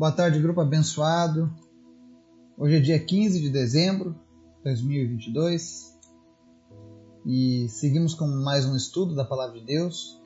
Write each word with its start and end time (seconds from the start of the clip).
Boa 0.00 0.12
tarde, 0.12 0.40
grupo 0.40 0.62
abençoado. 0.62 1.54
Hoje 2.56 2.76
é 2.76 2.80
dia 2.80 2.98
15 2.98 3.38
de 3.38 3.50
dezembro 3.50 4.12
de 4.56 4.64
2022 4.64 5.94
e 7.26 7.68
seguimos 7.68 8.14
com 8.14 8.26
mais 8.26 8.64
um 8.64 8.74
estudo 8.74 9.14
da 9.14 9.26
Palavra 9.26 9.60
de 9.60 9.66
Deus. 9.66 10.18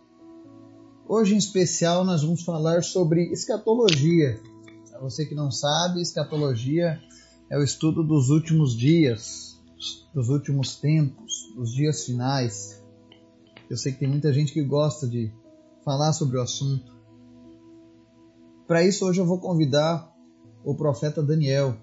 Hoje, 1.09 1.35
em 1.35 1.39
especial, 1.39 2.05
nós 2.05 2.23
vamos 2.23 2.45
falar 2.45 2.85
sobre 2.85 3.33
escatologia. 3.33 4.41
Para 4.89 5.01
você 5.01 5.27
que 5.27 5.35
não 5.35 5.51
sabe, 5.51 6.01
escatologia 6.01 7.01
é 7.51 7.59
o 7.59 7.65
estudo 7.65 8.05
dos 8.05 8.31
últimos 8.31 8.77
dias, 8.77 9.61
dos 10.15 10.29
últimos 10.29 10.77
tempos, 10.77 11.53
dos 11.57 11.73
dias 11.73 12.05
finais. 12.05 12.81
Eu 13.69 13.77
sei 13.77 13.91
que 13.91 13.99
tem 13.99 14.09
muita 14.09 14.33
gente 14.33 14.53
que 14.53 14.63
gosta 14.63 15.09
de 15.09 15.33
falar 15.85 16.13
sobre 16.13 16.39
o 16.39 16.43
assunto. 16.43 16.94
Para 18.67 18.83
isso, 18.83 19.07
hoje 19.07 19.21
eu 19.21 19.27
vou 19.27 19.39
convidar 19.39 20.11
o 20.65 20.75
profeta 20.75 21.23
Daniel, 21.23 21.77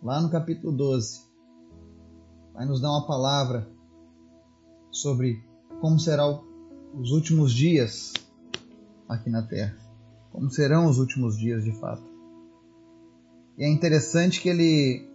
lá 0.00 0.20
no 0.20 0.30
capítulo 0.30 0.72
12. 0.72 1.22
Vai 2.54 2.64
nos 2.64 2.80
dar 2.80 2.90
uma 2.90 3.06
palavra 3.08 3.68
sobre 4.92 5.44
como 5.80 5.98
serão 5.98 6.44
os 6.94 7.10
últimos 7.10 7.52
dias 7.52 8.12
aqui 9.08 9.28
na 9.28 9.42
Terra. 9.42 9.76
Como 10.30 10.48
serão 10.48 10.86
os 10.86 10.98
últimos 10.98 11.36
dias 11.36 11.64
de 11.64 11.72
fato. 11.72 12.04
E 13.58 13.64
é 13.64 13.68
interessante 13.68 14.40
que 14.40 14.48
ele 14.48 15.10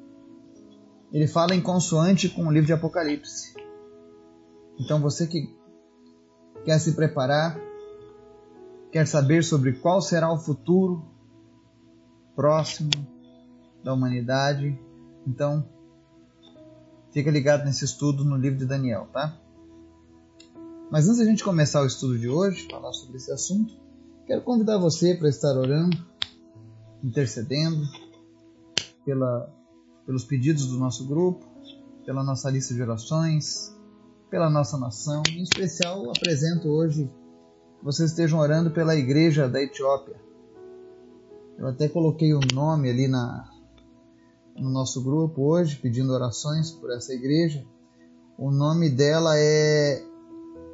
ele 1.13 1.27
fala 1.27 1.55
em 1.55 1.61
consoante 1.61 2.27
com 2.27 2.47
o 2.47 2.51
livro 2.51 2.67
de 2.67 2.73
Apocalipse. 2.73 3.53
Então 4.77 5.01
você 5.01 5.25
que 5.25 5.55
quer 6.65 6.79
se 6.79 6.93
preparar, 6.93 7.57
quer 8.95 9.05
saber 9.05 9.43
sobre 9.43 9.73
qual 9.73 10.01
será 10.01 10.31
o 10.31 10.37
futuro 10.37 11.05
próximo 12.33 12.91
da 13.83 13.93
humanidade, 13.93 14.79
então 15.27 15.67
fica 17.11 17.29
ligado 17.29 17.65
nesse 17.65 17.83
estudo 17.83 18.23
no 18.23 18.37
livro 18.37 18.57
de 18.57 18.65
Daniel, 18.65 19.09
tá? 19.11 19.37
Mas 20.89 21.09
antes 21.09 21.19
da 21.19 21.25
gente 21.25 21.43
começar 21.43 21.81
o 21.81 21.85
estudo 21.85 22.17
de 22.17 22.29
hoje, 22.29 22.69
falar 22.71 22.93
sobre 22.93 23.17
esse 23.17 23.33
assunto, 23.33 23.77
quero 24.25 24.41
convidar 24.43 24.77
você 24.77 25.13
para 25.13 25.27
estar 25.27 25.57
orando, 25.57 25.97
intercedendo 27.03 27.85
pela, 29.03 29.53
pelos 30.05 30.23
pedidos 30.23 30.67
do 30.67 30.77
nosso 30.77 31.05
grupo, 31.05 31.45
pela 32.05 32.23
nossa 32.23 32.49
lista 32.49 32.73
de 32.73 32.81
orações, 32.81 33.75
pela 34.29 34.49
nossa 34.49 34.77
nação. 34.77 35.21
Em 35.31 35.41
especial, 35.41 36.09
apresento 36.09 36.69
hoje 36.69 37.11
vocês 37.85 38.09
estejam 38.09 38.39
orando 38.39 38.71
pela 38.71 38.95
igreja 38.95 39.47
da 39.47 39.61
Etiópia. 39.61 40.15
Eu 41.55 41.67
até 41.67 41.87
coloquei 41.87 42.33
o 42.33 42.39
nome 42.51 42.89
ali 42.89 43.07
na, 43.07 43.47
no 44.57 44.71
nosso 44.71 45.03
grupo 45.03 45.43
hoje, 45.43 45.75
pedindo 45.75 46.11
orações 46.11 46.71
por 46.71 46.91
essa 46.91 47.13
igreja. 47.13 47.63
O 48.39 48.49
nome 48.49 48.89
dela 48.89 49.37
é 49.37 50.03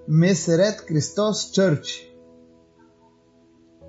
Meseret 0.07 0.85
Christos 0.85 1.51
Church, 1.53 2.09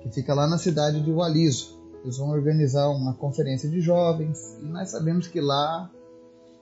que 0.01 0.11
fica 0.11 0.33
lá 0.33 0.45
na 0.45 0.57
cidade 0.57 1.01
de 1.01 1.09
Waliso. 1.09 1.81
Eles 2.03 2.17
vão 2.17 2.29
organizar 2.31 2.89
uma 2.89 3.13
conferência 3.13 3.69
de 3.69 3.79
jovens 3.79 4.59
e 4.61 4.65
nós 4.65 4.89
sabemos 4.89 5.29
que 5.29 5.39
lá 5.39 5.89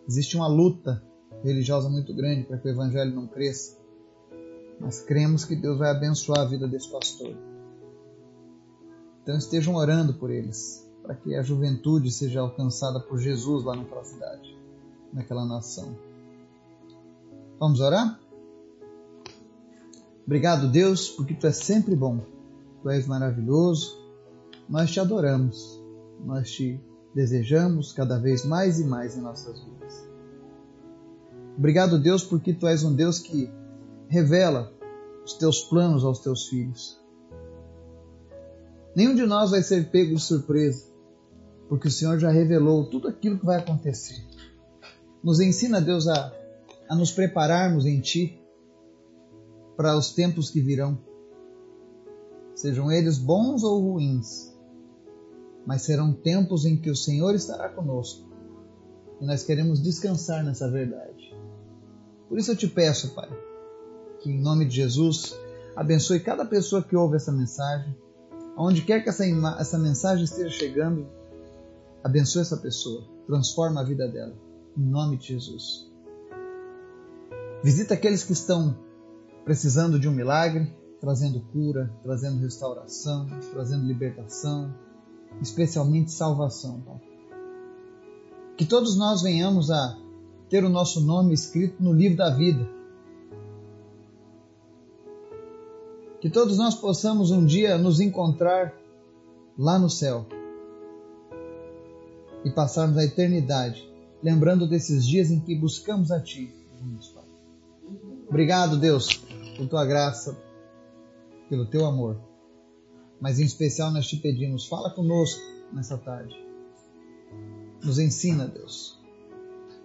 existe 0.07 0.35
uma 0.35 0.47
luta 0.47 1.01
religiosa 1.43 1.89
muito 1.89 2.13
grande 2.13 2.43
para 2.43 2.59
que 2.59 2.67
o 2.67 2.71
evangelho 2.71 3.15
não 3.15 3.25
cresça. 3.25 3.80
Mas 4.81 4.99
cremos 4.99 5.45
que 5.45 5.55
Deus 5.55 5.77
vai 5.77 5.91
abençoar 5.91 6.39
a 6.39 6.45
vida 6.45 6.67
desse 6.67 6.89
pastor. 6.89 7.35
Então 9.21 9.37
estejam 9.37 9.75
orando 9.75 10.15
por 10.15 10.31
eles, 10.31 10.89
para 11.03 11.13
que 11.13 11.35
a 11.35 11.43
juventude 11.43 12.11
seja 12.11 12.41
alcançada 12.41 12.99
por 12.99 13.19
Jesus 13.19 13.63
lá 13.63 13.75
naquela 13.75 14.03
cidade, 14.03 14.57
naquela 15.13 15.45
nação. 15.45 15.95
Vamos 17.59 17.79
orar? 17.79 18.19
Obrigado, 20.25 20.67
Deus, 20.67 21.09
porque 21.09 21.35
tu 21.35 21.45
és 21.45 21.57
sempre 21.57 21.95
bom. 21.95 22.21
Tu 22.81 22.89
és 22.89 23.05
maravilhoso. 23.05 23.95
Nós 24.67 24.89
te 24.89 24.99
adoramos. 24.99 25.79
Nós 26.25 26.49
te 26.49 26.79
desejamos 27.13 27.93
cada 27.93 28.17
vez 28.17 28.43
mais 28.43 28.79
e 28.79 28.83
mais 28.83 29.15
em 29.15 29.21
nossas 29.21 29.59
vidas. 29.59 30.07
Obrigado, 31.55 31.99
Deus, 31.99 32.23
porque 32.23 32.51
tu 32.51 32.65
és 32.65 32.83
um 32.83 32.95
Deus 32.95 33.19
que 33.19 33.51
revela 34.11 34.73
os 35.23 35.33
teus 35.33 35.61
planos 35.61 36.03
aos 36.03 36.19
teus 36.19 36.47
filhos. 36.49 37.01
Nenhum 38.93 39.15
de 39.15 39.25
nós 39.25 39.51
vai 39.51 39.63
ser 39.63 39.89
pego 39.89 40.15
de 40.15 40.21
surpresa, 40.21 40.91
porque 41.69 41.87
o 41.87 41.91
Senhor 41.91 42.19
já 42.19 42.29
revelou 42.29 42.89
tudo 42.89 43.07
aquilo 43.07 43.39
que 43.39 43.45
vai 43.45 43.57
acontecer. 43.57 44.21
Nos 45.23 45.39
ensina, 45.39 45.79
Deus, 45.79 46.09
a, 46.09 46.33
a 46.89 46.95
nos 46.95 47.11
prepararmos 47.11 47.85
em 47.85 48.01
Ti 48.01 48.37
para 49.77 49.97
os 49.97 50.11
tempos 50.11 50.49
que 50.49 50.59
virão, 50.59 50.99
sejam 52.53 52.91
eles 52.91 53.17
bons 53.17 53.63
ou 53.63 53.79
ruins, 53.79 54.53
mas 55.65 55.83
serão 55.83 56.11
tempos 56.11 56.65
em 56.65 56.75
que 56.75 56.89
o 56.89 56.95
Senhor 56.95 57.33
estará 57.33 57.69
conosco 57.69 58.29
e 59.21 59.25
nós 59.25 59.43
queremos 59.43 59.81
descansar 59.81 60.43
nessa 60.43 60.69
verdade. 60.69 61.33
Por 62.27 62.37
isso 62.37 62.51
eu 62.51 62.57
te 62.57 62.67
peço, 62.67 63.13
Pai, 63.13 63.29
que 64.21 64.29
em 64.29 64.39
nome 64.39 64.65
de 64.65 64.75
Jesus 64.75 65.37
abençoe 65.75 66.19
cada 66.19 66.45
pessoa 66.45 66.83
que 66.83 66.95
ouve 66.95 67.15
essa 67.15 67.31
mensagem, 67.31 67.95
aonde 68.55 68.83
quer 68.83 69.01
que 69.03 69.09
essa, 69.09 69.25
essa 69.59 69.77
mensagem 69.77 70.23
esteja 70.23 70.49
chegando, 70.49 71.07
abençoe 72.03 72.41
essa 72.41 72.57
pessoa, 72.57 73.03
transforma 73.25 73.81
a 73.81 73.83
vida 73.83 74.07
dela, 74.07 74.35
em 74.77 74.83
nome 74.83 75.17
de 75.17 75.27
Jesus. 75.27 75.89
Visita 77.63 77.93
aqueles 77.93 78.23
que 78.23 78.33
estão 78.33 78.77
precisando 79.43 79.99
de 79.99 80.07
um 80.07 80.11
milagre, 80.11 80.71
trazendo 80.99 81.41
cura, 81.51 81.91
trazendo 82.03 82.39
restauração, 82.39 83.27
trazendo 83.51 83.85
libertação, 83.85 84.73
especialmente 85.41 86.11
salvação, 86.11 86.81
Pai. 86.81 87.01
Que 88.57 88.65
todos 88.65 88.95
nós 88.95 89.23
venhamos 89.23 89.71
a 89.71 89.97
ter 90.49 90.63
o 90.63 90.69
nosso 90.69 91.01
nome 91.01 91.33
escrito 91.33 91.81
no 91.81 91.93
livro 91.93 92.17
da 92.17 92.29
vida 92.29 92.80
Que 96.21 96.29
todos 96.29 96.57
nós 96.57 96.75
possamos 96.75 97.31
um 97.31 97.43
dia 97.45 97.77
nos 97.77 97.99
encontrar 97.99 98.73
lá 99.57 99.77
no 99.77 99.89
céu 99.89 100.25
e 102.45 102.49
passarmos 102.51 102.97
a 102.97 103.03
eternidade 103.03 103.91
lembrando 104.23 104.67
desses 104.67 105.05
dias 105.05 105.31
em 105.31 105.39
que 105.39 105.55
buscamos 105.55 106.11
a 106.11 106.19
Ti, 106.19 106.53
Pai. 107.13 107.23
Obrigado, 108.29 108.77
Deus, 108.77 109.21
por 109.57 109.67
Tua 109.67 109.85
graça, 109.85 110.37
pelo 111.49 111.65
Teu 111.65 111.85
amor. 111.85 112.17
Mas 113.19 113.39
em 113.39 113.43
especial 113.43 113.91
nós 113.91 114.07
te 114.07 114.17
pedimos, 114.17 114.67
fala 114.67 114.91
conosco 114.91 115.41
nessa 115.73 115.97
tarde. 115.97 116.35
Nos 117.83 117.99
ensina, 117.99 118.47
Deus. 118.47 118.99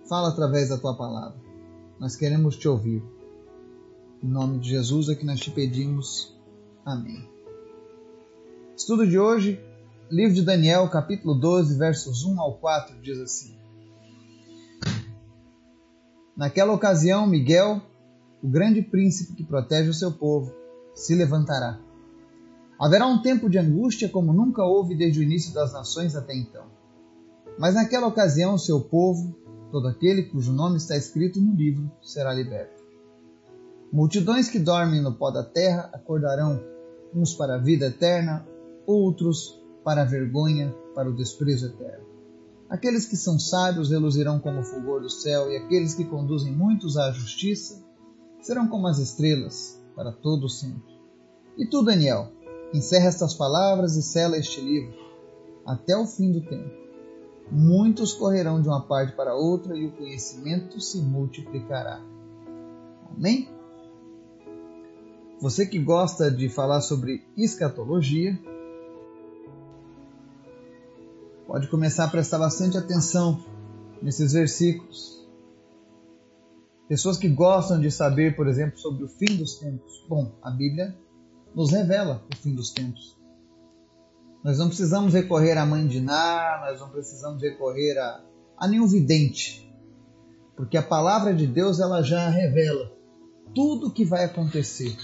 Fala 0.08 0.28
através 0.28 0.68
da 0.68 0.78
Tua 0.78 0.94
palavra. 0.94 1.36
Nós 1.98 2.14
queremos 2.14 2.56
te 2.56 2.68
ouvir. 2.68 3.02
Em 4.22 4.28
nome 4.28 4.58
de 4.58 4.70
Jesus 4.70 5.10
é 5.10 5.14
que 5.14 5.26
nós 5.26 5.40
te 5.40 5.50
pedimos. 5.50 6.34
Amém. 6.84 7.28
Estudo 8.74 9.06
de 9.06 9.18
hoje, 9.18 9.60
livro 10.10 10.34
de 10.34 10.42
Daniel, 10.42 10.88
capítulo 10.88 11.34
12, 11.34 11.76
versos 11.76 12.24
1 12.24 12.40
ao 12.40 12.54
4, 12.54 12.96
diz 13.02 13.18
assim: 13.18 13.54
Naquela 16.34 16.72
ocasião, 16.72 17.26
Miguel, 17.26 17.82
o 18.42 18.48
grande 18.48 18.80
príncipe 18.80 19.34
que 19.34 19.44
protege 19.44 19.90
o 19.90 19.94
seu 19.94 20.12
povo, 20.12 20.52
se 20.94 21.14
levantará. 21.14 21.78
Haverá 22.80 23.06
um 23.06 23.20
tempo 23.20 23.50
de 23.50 23.58
angústia 23.58 24.08
como 24.08 24.32
nunca 24.32 24.62
houve 24.62 24.94
desde 24.94 25.20
o 25.20 25.22
início 25.22 25.52
das 25.52 25.72
nações 25.72 26.16
até 26.16 26.34
então. 26.34 26.64
Mas 27.58 27.74
naquela 27.74 28.06
ocasião, 28.06 28.54
o 28.54 28.58
seu 28.58 28.80
povo, 28.80 29.34
todo 29.70 29.88
aquele 29.88 30.24
cujo 30.24 30.52
nome 30.52 30.78
está 30.78 30.96
escrito 30.96 31.40
no 31.40 31.54
livro, 31.54 31.90
será 32.02 32.32
liberto. 32.32 32.75
Multidões 33.92 34.48
que 34.48 34.58
dormem 34.58 35.00
no 35.00 35.14
pó 35.14 35.30
da 35.30 35.44
terra 35.44 35.90
acordarão, 35.92 36.60
uns 37.14 37.34
para 37.34 37.54
a 37.54 37.58
vida 37.58 37.86
eterna, 37.86 38.46
outros 38.86 39.60
para 39.84 40.02
a 40.02 40.04
vergonha, 40.04 40.74
para 40.94 41.08
o 41.08 41.14
desprezo 41.14 41.66
eterno. 41.66 42.04
Aqueles 42.68 43.06
que 43.06 43.16
são 43.16 43.38
sábios 43.38 43.90
reluzirão 43.90 44.40
como 44.40 44.60
o 44.60 44.64
fulgor 44.64 45.00
do 45.00 45.08
céu, 45.08 45.50
e 45.50 45.56
aqueles 45.56 45.94
que 45.94 46.04
conduzem 46.04 46.52
muitos 46.52 46.96
à 46.96 47.12
justiça 47.12 47.80
serão 48.40 48.66
como 48.66 48.88
as 48.88 48.98
estrelas, 48.98 49.80
para 49.94 50.10
todo 50.10 50.48
sempre. 50.48 50.94
E 51.56 51.64
tu, 51.64 51.82
Daniel, 51.82 52.32
encerra 52.74 53.06
estas 53.06 53.34
palavras 53.34 53.96
e 53.96 54.02
sela 54.02 54.36
este 54.36 54.60
livro, 54.60 54.94
até 55.64 55.96
o 55.96 56.06
fim 56.06 56.32
do 56.32 56.40
tempo. 56.40 56.70
Muitos 57.50 58.12
correrão 58.12 58.60
de 58.60 58.66
uma 58.68 58.82
parte 58.82 59.14
para 59.14 59.36
outra 59.36 59.76
e 59.76 59.86
o 59.86 59.92
conhecimento 59.92 60.80
se 60.80 60.98
multiplicará. 60.98 62.02
Amém? 63.16 63.55
Você 65.40 65.66
que 65.66 65.78
gosta 65.78 66.30
de 66.30 66.48
falar 66.48 66.80
sobre 66.80 67.22
escatologia, 67.36 68.38
pode 71.46 71.68
começar 71.68 72.04
a 72.04 72.08
prestar 72.08 72.38
bastante 72.38 72.78
atenção 72.78 73.44
nesses 74.00 74.32
versículos. 74.32 75.26
Pessoas 76.88 77.18
que 77.18 77.28
gostam 77.28 77.78
de 77.78 77.90
saber, 77.90 78.34
por 78.34 78.46
exemplo, 78.46 78.78
sobre 78.78 79.04
o 79.04 79.08
fim 79.08 79.36
dos 79.36 79.56
tempos. 79.56 80.04
Bom, 80.08 80.32
a 80.42 80.50
Bíblia 80.50 80.96
nos 81.54 81.70
revela 81.70 82.24
o 82.32 82.36
fim 82.36 82.54
dos 82.54 82.70
tempos. 82.70 83.14
Nós 84.42 84.58
não 84.58 84.68
precisamos 84.68 85.12
recorrer 85.12 85.58
à 85.58 85.66
mãe 85.66 85.86
de 85.86 86.00
Ná, 86.00 86.64
nós 86.66 86.80
não 86.80 86.88
precisamos 86.88 87.42
recorrer 87.42 87.98
a, 87.98 88.24
a 88.56 88.68
nenhum 88.68 88.86
vidente, 88.86 89.70
porque 90.56 90.78
a 90.78 90.82
palavra 90.82 91.34
de 91.34 91.46
Deus 91.46 91.78
ela 91.78 92.00
já 92.00 92.28
revela 92.30 92.90
tudo 93.54 93.88
o 93.88 93.90
que 93.90 94.04
vai 94.04 94.24
acontecer. 94.24 94.96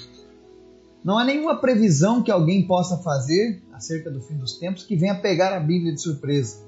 Não 1.05 1.19
há 1.19 1.25
nenhuma 1.25 1.61
previsão 1.61 2.23
que 2.23 2.31
alguém 2.31 2.67
possa 2.67 2.99
fazer 2.99 3.63
acerca 3.73 4.11
do 4.11 4.21
fim 4.21 4.37
dos 4.37 4.59
tempos 4.59 4.85
que 4.85 4.95
venha 4.95 5.21
pegar 5.21 5.55
a 5.55 5.61
Bíblia 5.61 5.93
de 5.93 6.01
surpresa. 6.01 6.65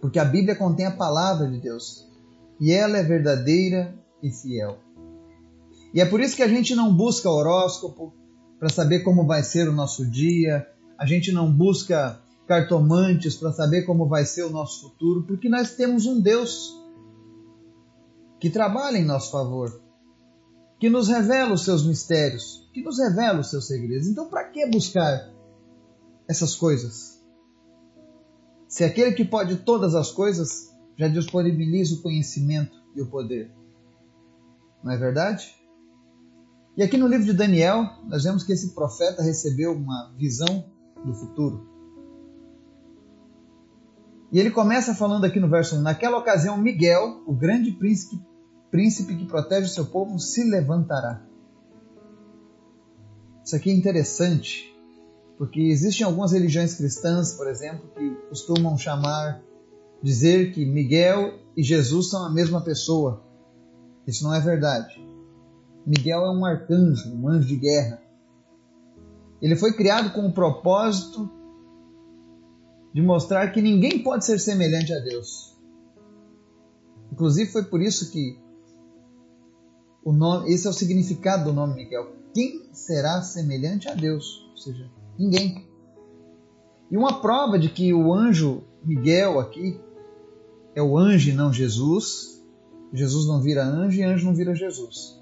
Porque 0.00 0.18
a 0.18 0.24
Bíblia 0.24 0.54
contém 0.54 0.84
a 0.84 0.90
palavra 0.90 1.48
de 1.50 1.58
Deus 1.58 2.06
e 2.60 2.72
ela 2.72 2.98
é 2.98 3.02
verdadeira 3.02 3.94
e 4.22 4.30
fiel. 4.30 4.78
E 5.94 6.00
é 6.00 6.04
por 6.04 6.20
isso 6.20 6.36
que 6.36 6.42
a 6.42 6.48
gente 6.48 6.74
não 6.74 6.94
busca 6.94 7.30
horóscopo 7.30 8.12
para 8.58 8.68
saber 8.68 9.00
como 9.00 9.26
vai 9.26 9.42
ser 9.42 9.68
o 9.68 9.72
nosso 9.72 10.04
dia, 10.04 10.66
a 10.98 11.06
gente 11.06 11.32
não 11.32 11.50
busca 11.50 12.20
cartomantes 12.46 13.34
para 13.34 13.52
saber 13.52 13.82
como 13.82 14.06
vai 14.06 14.24
ser 14.24 14.44
o 14.44 14.50
nosso 14.50 14.82
futuro, 14.82 15.24
porque 15.24 15.48
nós 15.48 15.74
temos 15.74 16.06
um 16.06 16.20
Deus 16.20 16.74
que 18.38 18.50
trabalha 18.50 18.98
em 18.98 19.04
nosso 19.04 19.30
favor 19.30 19.85
que 20.78 20.90
nos 20.90 21.08
revela 21.08 21.54
os 21.54 21.64
seus 21.64 21.86
mistérios, 21.86 22.68
que 22.72 22.82
nos 22.82 22.98
revela 22.98 23.40
os 23.40 23.50
seus 23.50 23.66
segredos. 23.66 24.06
Então, 24.06 24.28
para 24.28 24.44
que 24.44 24.66
buscar 24.66 25.30
essas 26.28 26.54
coisas? 26.54 27.22
Se 28.68 28.84
aquele 28.84 29.12
que 29.12 29.24
pode 29.24 29.56
todas 29.56 29.94
as 29.94 30.10
coisas 30.10 30.74
já 30.96 31.08
disponibiliza 31.08 31.94
o 31.94 32.02
conhecimento 32.02 32.76
e 32.94 33.02
o 33.02 33.06
poder. 33.06 33.50
Não 34.82 34.92
é 34.92 34.96
verdade? 34.96 35.54
E 36.76 36.82
aqui 36.82 36.96
no 36.96 37.06
livro 37.06 37.26
de 37.26 37.32
Daniel, 37.32 37.84
nós 38.06 38.24
vemos 38.24 38.42
que 38.42 38.52
esse 38.52 38.74
profeta 38.74 39.22
recebeu 39.22 39.72
uma 39.72 40.12
visão 40.16 40.64
do 41.04 41.14
futuro. 41.14 41.68
E 44.32 44.38
ele 44.38 44.50
começa 44.50 44.94
falando 44.94 45.24
aqui 45.24 45.38
no 45.38 45.48
verso 45.48 45.76
1: 45.76 45.82
Naquela 45.82 46.18
ocasião, 46.18 46.58
Miguel, 46.58 47.22
o 47.26 47.32
grande 47.32 47.72
príncipe 47.72 48.20
príncipe 48.70 49.16
que 49.16 49.24
protege 49.24 49.66
o 49.66 49.70
seu 49.70 49.86
povo 49.86 50.18
se 50.18 50.44
levantará. 50.44 51.22
Isso 53.44 53.54
aqui 53.54 53.70
é 53.70 53.74
interessante, 53.74 54.76
porque 55.38 55.60
existem 55.60 56.04
algumas 56.04 56.32
religiões 56.32 56.74
cristãs, 56.74 57.32
por 57.32 57.48
exemplo, 57.48 57.88
que 57.94 58.10
costumam 58.28 58.76
chamar, 58.76 59.42
dizer 60.02 60.52
que 60.52 60.66
Miguel 60.66 61.38
e 61.56 61.62
Jesus 61.62 62.10
são 62.10 62.24
a 62.24 62.30
mesma 62.32 62.60
pessoa. 62.60 63.22
Isso 64.06 64.24
não 64.24 64.34
é 64.34 64.40
verdade. 64.40 65.00
Miguel 65.86 66.24
é 66.24 66.30
um 66.30 66.44
arcanjo, 66.44 67.14
um 67.14 67.28
anjo 67.28 67.46
de 67.46 67.56
guerra. 67.56 68.02
Ele 69.40 69.54
foi 69.54 69.72
criado 69.74 70.12
com 70.12 70.26
o 70.26 70.32
propósito 70.32 71.30
de 72.92 73.02
mostrar 73.02 73.52
que 73.52 73.62
ninguém 73.62 74.02
pode 74.02 74.24
ser 74.24 74.38
semelhante 74.38 74.92
a 74.92 74.98
Deus. 74.98 75.56
Inclusive 77.12 77.52
foi 77.52 77.62
por 77.64 77.80
isso 77.80 78.10
que 78.10 78.38
o 80.06 80.12
nome, 80.12 80.54
esse 80.54 80.68
é 80.68 80.70
o 80.70 80.72
significado 80.72 81.46
do 81.46 81.52
nome 81.52 81.74
Miguel. 81.74 82.12
Quem 82.32 82.72
será 82.72 83.22
semelhante 83.22 83.88
a 83.88 83.92
Deus? 83.94 84.48
Ou 84.52 84.56
seja, 84.56 84.88
ninguém. 85.18 85.66
E 86.88 86.96
uma 86.96 87.20
prova 87.20 87.58
de 87.58 87.68
que 87.68 87.92
o 87.92 88.14
anjo 88.14 88.62
Miguel 88.84 89.40
aqui 89.40 89.80
é 90.76 90.80
o 90.80 90.96
anjo 90.96 91.30
e 91.30 91.32
não 91.32 91.52
Jesus. 91.52 92.40
Jesus 92.92 93.26
não 93.26 93.42
vira 93.42 93.64
anjo 93.64 93.98
e 93.98 94.04
anjo 94.04 94.26
não 94.26 94.34
vira 94.36 94.54
Jesus. 94.54 95.20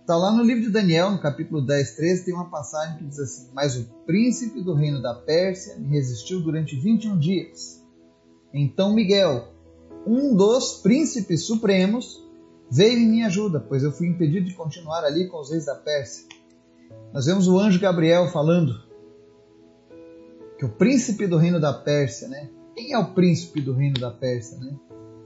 Está 0.00 0.16
lá 0.16 0.32
no 0.34 0.42
livro 0.42 0.62
de 0.62 0.70
Daniel, 0.70 1.10
no 1.10 1.20
capítulo 1.20 1.60
10, 1.60 1.96
13, 1.96 2.24
tem 2.24 2.32
uma 2.32 2.48
passagem 2.48 2.96
que 2.96 3.04
diz 3.04 3.18
assim: 3.18 3.50
Mas 3.52 3.76
o 3.76 3.84
príncipe 4.06 4.62
do 4.62 4.72
reino 4.72 5.02
da 5.02 5.14
Pérsia 5.14 5.76
me 5.76 5.88
resistiu 5.88 6.40
durante 6.40 6.74
21 6.74 7.18
dias. 7.18 7.84
Então 8.50 8.94
Miguel, 8.94 9.52
um 10.06 10.34
dos 10.34 10.80
príncipes 10.80 11.44
supremos, 11.44 12.29
Veio 12.70 12.98
em 12.98 13.08
minha 13.08 13.26
ajuda, 13.26 13.58
pois 13.58 13.82
eu 13.82 13.90
fui 13.90 14.06
impedido 14.06 14.46
de 14.46 14.54
continuar 14.54 15.04
ali 15.04 15.26
com 15.26 15.40
os 15.40 15.50
reis 15.50 15.66
da 15.66 15.74
Pérsia. 15.74 16.24
Nós 17.12 17.26
vemos 17.26 17.48
o 17.48 17.58
anjo 17.58 17.80
Gabriel 17.80 18.28
falando 18.28 18.80
que 20.56 20.64
o 20.64 20.68
príncipe 20.68 21.26
do 21.26 21.36
reino 21.36 21.58
da 21.58 21.72
Pérsia, 21.72 22.28
né? 22.28 22.48
Quem 22.74 22.92
é 22.92 22.98
o 22.98 23.12
príncipe 23.12 23.60
do 23.60 23.72
reino 23.72 23.98
da 23.98 24.10
Pérsia, 24.10 24.58
né? 24.58 24.72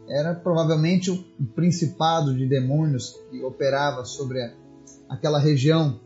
Era 0.08 0.34
provavelmente 0.34 1.10
o 1.10 1.44
principado 1.54 2.34
de 2.34 2.46
demônios 2.46 3.18
que 3.30 3.42
operava 3.42 4.04
sobre 4.04 4.40
a, 4.40 4.52
aquela 5.08 5.38
região 5.38 6.00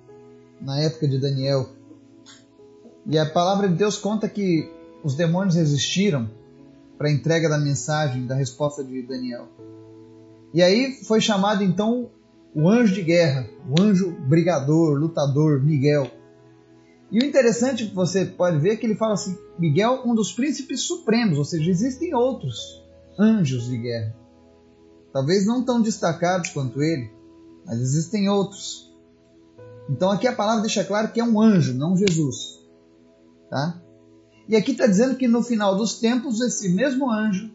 na 0.61 0.81
época 0.81 1.06
de 1.06 1.20
Daniel. 1.20 1.69
E 3.06 3.17
a 3.17 3.26
palavra 3.26 3.69
de 3.69 3.75
Deus 3.75 3.96
conta 3.96 4.29
que 4.29 4.69
os 5.05 5.14
demônios 5.14 5.55
resistiram 5.55 6.29
para 6.96 7.08
a 7.08 7.12
entrega 7.12 7.49
da 7.49 7.58
mensagem, 7.58 8.26
da 8.26 8.35
resposta 8.35 8.82
de 8.82 9.02
Daniel. 9.02 9.49
E 10.53 10.62
aí 10.62 10.95
foi 11.05 11.21
chamado 11.21 11.62
então 11.62 12.11
o 12.55 12.69
anjo 12.69 12.95
de 12.95 13.03
guerra, 13.03 13.49
o 13.69 13.81
anjo 13.81 14.11
brigador, 14.29 14.99
lutador, 14.99 15.62
Miguel. 15.62 16.11
E 17.11 17.19
o 17.19 17.25
interessante 17.25 17.87
que 17.87 17.95
você 17.95 18.25
pode 18.25 18.59
ver 18.59 18.71
é 18.71 18.77
que 18.77 18.87
ele 18.87 18.97
fala 18.97 19.15
assim: 19.15 19.37
Miguel, 19.59 20.03
um 20.05 20.15
dos 20.15 20.33
príncipes 20.33 20.83
supremos, 20.83 21.39
ou 21.39 21.45
seja, 21.45 21.71
existem 21.71 22.15
outros 22.15 22.83
anjos 23.19 23.67
de 23.67 23.79
guerra. 23.79 24.17
Talvez 25.12 25.47
não 25.47 25.65
tão 25.65 25.81
destacados 25.81 26.50
quanto 26.50 26.83
ele, 26.83 27.11
mas 27.67 27.81
existem 27.81 28.29
outros. 28.29 28.93
Então 29.89 30.11
aqui 30.11 30.27
a 30.27 30.35
palavra 30.35 30.62
deixa 30.62 30.85
claro 30.85 31.12
que 31.12 31.21
é 31.21 31.25
um 31.25 31.41
anjo, 31.41 31.75
não 31.75 31.97
Jesus. 31.97 32.59
Tá? 33.49 33.81
E 34.49 34.56
aqui 34.56 34.73
está 34.73 34.87
dizendo 34.87 35.17
que 35.17 35.27
no 35.27 35.43
final 35.43 35.77
dos 35.77 35.99
tempos 35.99 36.41
esse 36.41 36.71
mesmo 36.71 37.11
anjo 37.11 37.50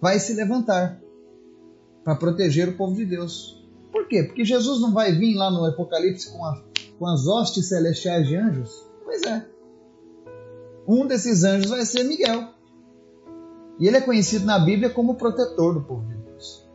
vai 0.00 0.18
se 0.18 0.32
levantar 0.34 1.00
para 2.06 2.14
proteger 2.14 2.68
o 2.68 2.76
povo 2.76 2.94
de 2.94 3.04
Deus. 3.04 3.60
Por 3.90 4.06
quê? 4.06 4.22
Porque 4.22 4.44
Jesus 4.44 4.80
não 4.80 4.92
vai 4.92 5.10
vir 5.10 5.34
lá 5.34 5.50
no 5.50 5.64
Apocalipse 5.64 6.30
com, 6.30 6.44
a, 6.44 6.62
com 7.00 7.04
as 7.04 7.26
hostes 7.26 7.68
celestiais 7.68 8.28
de 8.28 8.36
anjos? 8.36 8.86
Pois 9.04 9.22
é. 9.24 9.44
Um 10.86 11.04
desses 11.04 11.42
anjos 11.42 11.68
vai 11.68 11.84
ser 11.84 12.04
Miguel. 12.04 12.50
E 13.80 13.88
ele 13.88 13.96
é 13.96 14.00
conhecido 14.00 14.46
na 14.46 14.56
Bíblia 14.56 14.88
como 14.88 15.16
protetor 15.16 15.74
do 15.74 15.82
povo 15.82 16.06
de 16.06 16.14
Deus. 16.14 16.70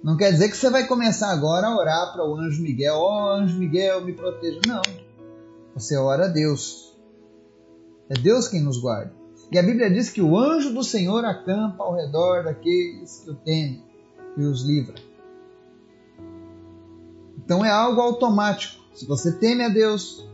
Não 0.00 0.16
quer 0.16 0.30
dizer 0.30 0.48
que 0.48 0.56
você 0.56 0.70
vai 0.70 0.86
começar 0.86 1.32
agora 1.32 1.66
a 1.66 1.76
orar 1.76 2.12
para 2.12 2.24
o 2.24 2.36
anjo 2.36 2.62
Miguel, 2.62 2.94
ó 2.94 3.24
oh, 3.24 3.30
anjo 3.40 3.58
Miguel, 3.58 4.04
me 4.04 4.12
proteja. 4.12 4.60
Não. 4.64 4.82
Você 5.74 5.96
ora 5.96 6.26
a 6.26 6.28
Deus. 6.28 6.96
É 8.08 8.14
Deus 8.14 8.46
quem 8.46 8.62
nos 8.62 8.78
guarda. 8.78 9.12
E 9.50 9.58
a 9.58 9.62
Bíblia 9.62 9.90
diz 9.90 10.08
que 10.08 10.22
o 10.22 10.38
anjo 10.38 10.72
do 10.72 10.84
Senhor 10.84 11.24
acampa 11.24 11.82
ao 11.82 11.96
redor 11.96 12.44
daqueles 12.44 13.22
que 13.24 13.30
o 13.30 13.34
temem 13.34 13.87
e 14.36 14.42
os 14.42 14.62
livra. 14.62 14.94
Então 17.38 17.64
é 17.64 17.70
algo 17.70 18.00
automático. 18.00 18.82
Se 18.94 19.06
você 19.06 19.32
teme 19.32 19.64
a 19.64 19.68
Deus, 19.68 20.28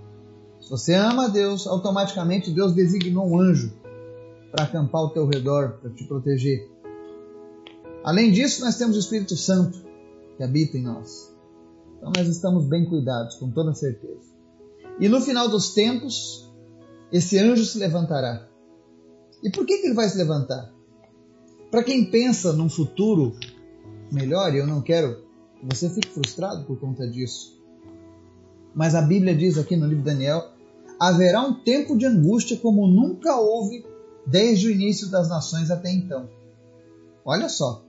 se 0.61 0.71
você 0.71 0.95
ama 0.95 1.27
a 1.27 1.29
Deus, 1.29 1.67
automaticamente 1.67 2.51
Deus 2.51 2.73
designou 2.73 3.27
um 3.29 3.39
anjo 3.39 3.73
para 4.51 4.65
acampar 4.65 5.03
ao 5.03 5.11
teu 5.11 5.27
redor, 5.27 5.79
para 5.81 5.91
te 5.91 6.05
proteger. 6.05 6.69
Além 8.03 8.31
disso, 8.31 8.65
nós 8.65 8.77
temos 8.77 8.97
o 8.97 8.99
Espírito 9.01 9.37
Santo 9.37 9.79
que 10.37 10.43
habita 10.43 10.77
em 10.77 10.83
nós. 10.83 11.33
Então 11.97 12.13
nós 12.17 12.29
estamos 12.29 12.67
bem 12.67 12.85
cuidados, 12.85 13.37
com 13.37 13.51
toda 13.51 13.75
certeza. 13.75 14.35
E 15.01 15.09
no 15.09 15.21
final 15.21 15.49
dos 15.49 15.73
tempos, 15.73 16.51
esse 17.13 17.39
anjo 17.39 17.65
se 17.65 17.79
levantará. 17.79 18.49
E 19.43 19.51
por 19.51 19.67
que, 19.67 19.79
que 19.79 19.87
ele 19.87 19.95
vai 19.95 20.09
se 20.09 20.17
levantar? 20.17 20.73
Para 21.71 21.83
quem 21.83 22.11
pensa 22.11 22.53
num 22.53 22.69
futuro 22.69 23.37
melhor, 24.15 24.55
e 24.55 24.59
eu 24.59 24.67
não 24.67 24.81
quero 24.81 25.23
que 25.59 25.67
você 25.67 25.91
fique 25.91 26.09
frustrado 26.09 26.65
por 26.65 26.79
conta 26.79 27.09
disso. 27.09 27.59
Mas 28.75 28.95
a 28.95 29.03
Bíblia 29.03 29.35
diz 29.35 29.59
aqui 29.59 29.77
no 29.77 29.87
livro 29.87 30.03
de 30.03 30.11
Daniel: 30.11 30.51
haverá 30.99 31.43
um 31.43 31.55
tempo 31.55 31.97
de 31.97 32.07
angústia 32.07 32.57
como 32.57 32.87
nunca 32.87 33.37
houve 33.37 33.85
desde 34.27 34.69
o 34.69 34.71
início 34.71 35.11
das 35.11 35.29
nações 35.29 35.71
até 35.71 35.93
então. 35.93 36.29
Olha 37.25 37.49
só. 37.49 37.85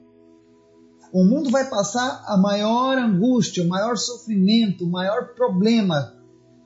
O 1.11 1.23
mundo 1.23 1.49
vai 1.49 1.69
passar 1.69 2.23
a 2.27 2.35
maior 2.35 2.97
angústia, 2.97 3.63
o 3.63 3.67
maior 3.67 3.95
sofrimento, 3.95 4.83
o 4.83 4.91
maior 4.91 5.33
problema, 5.33 6.13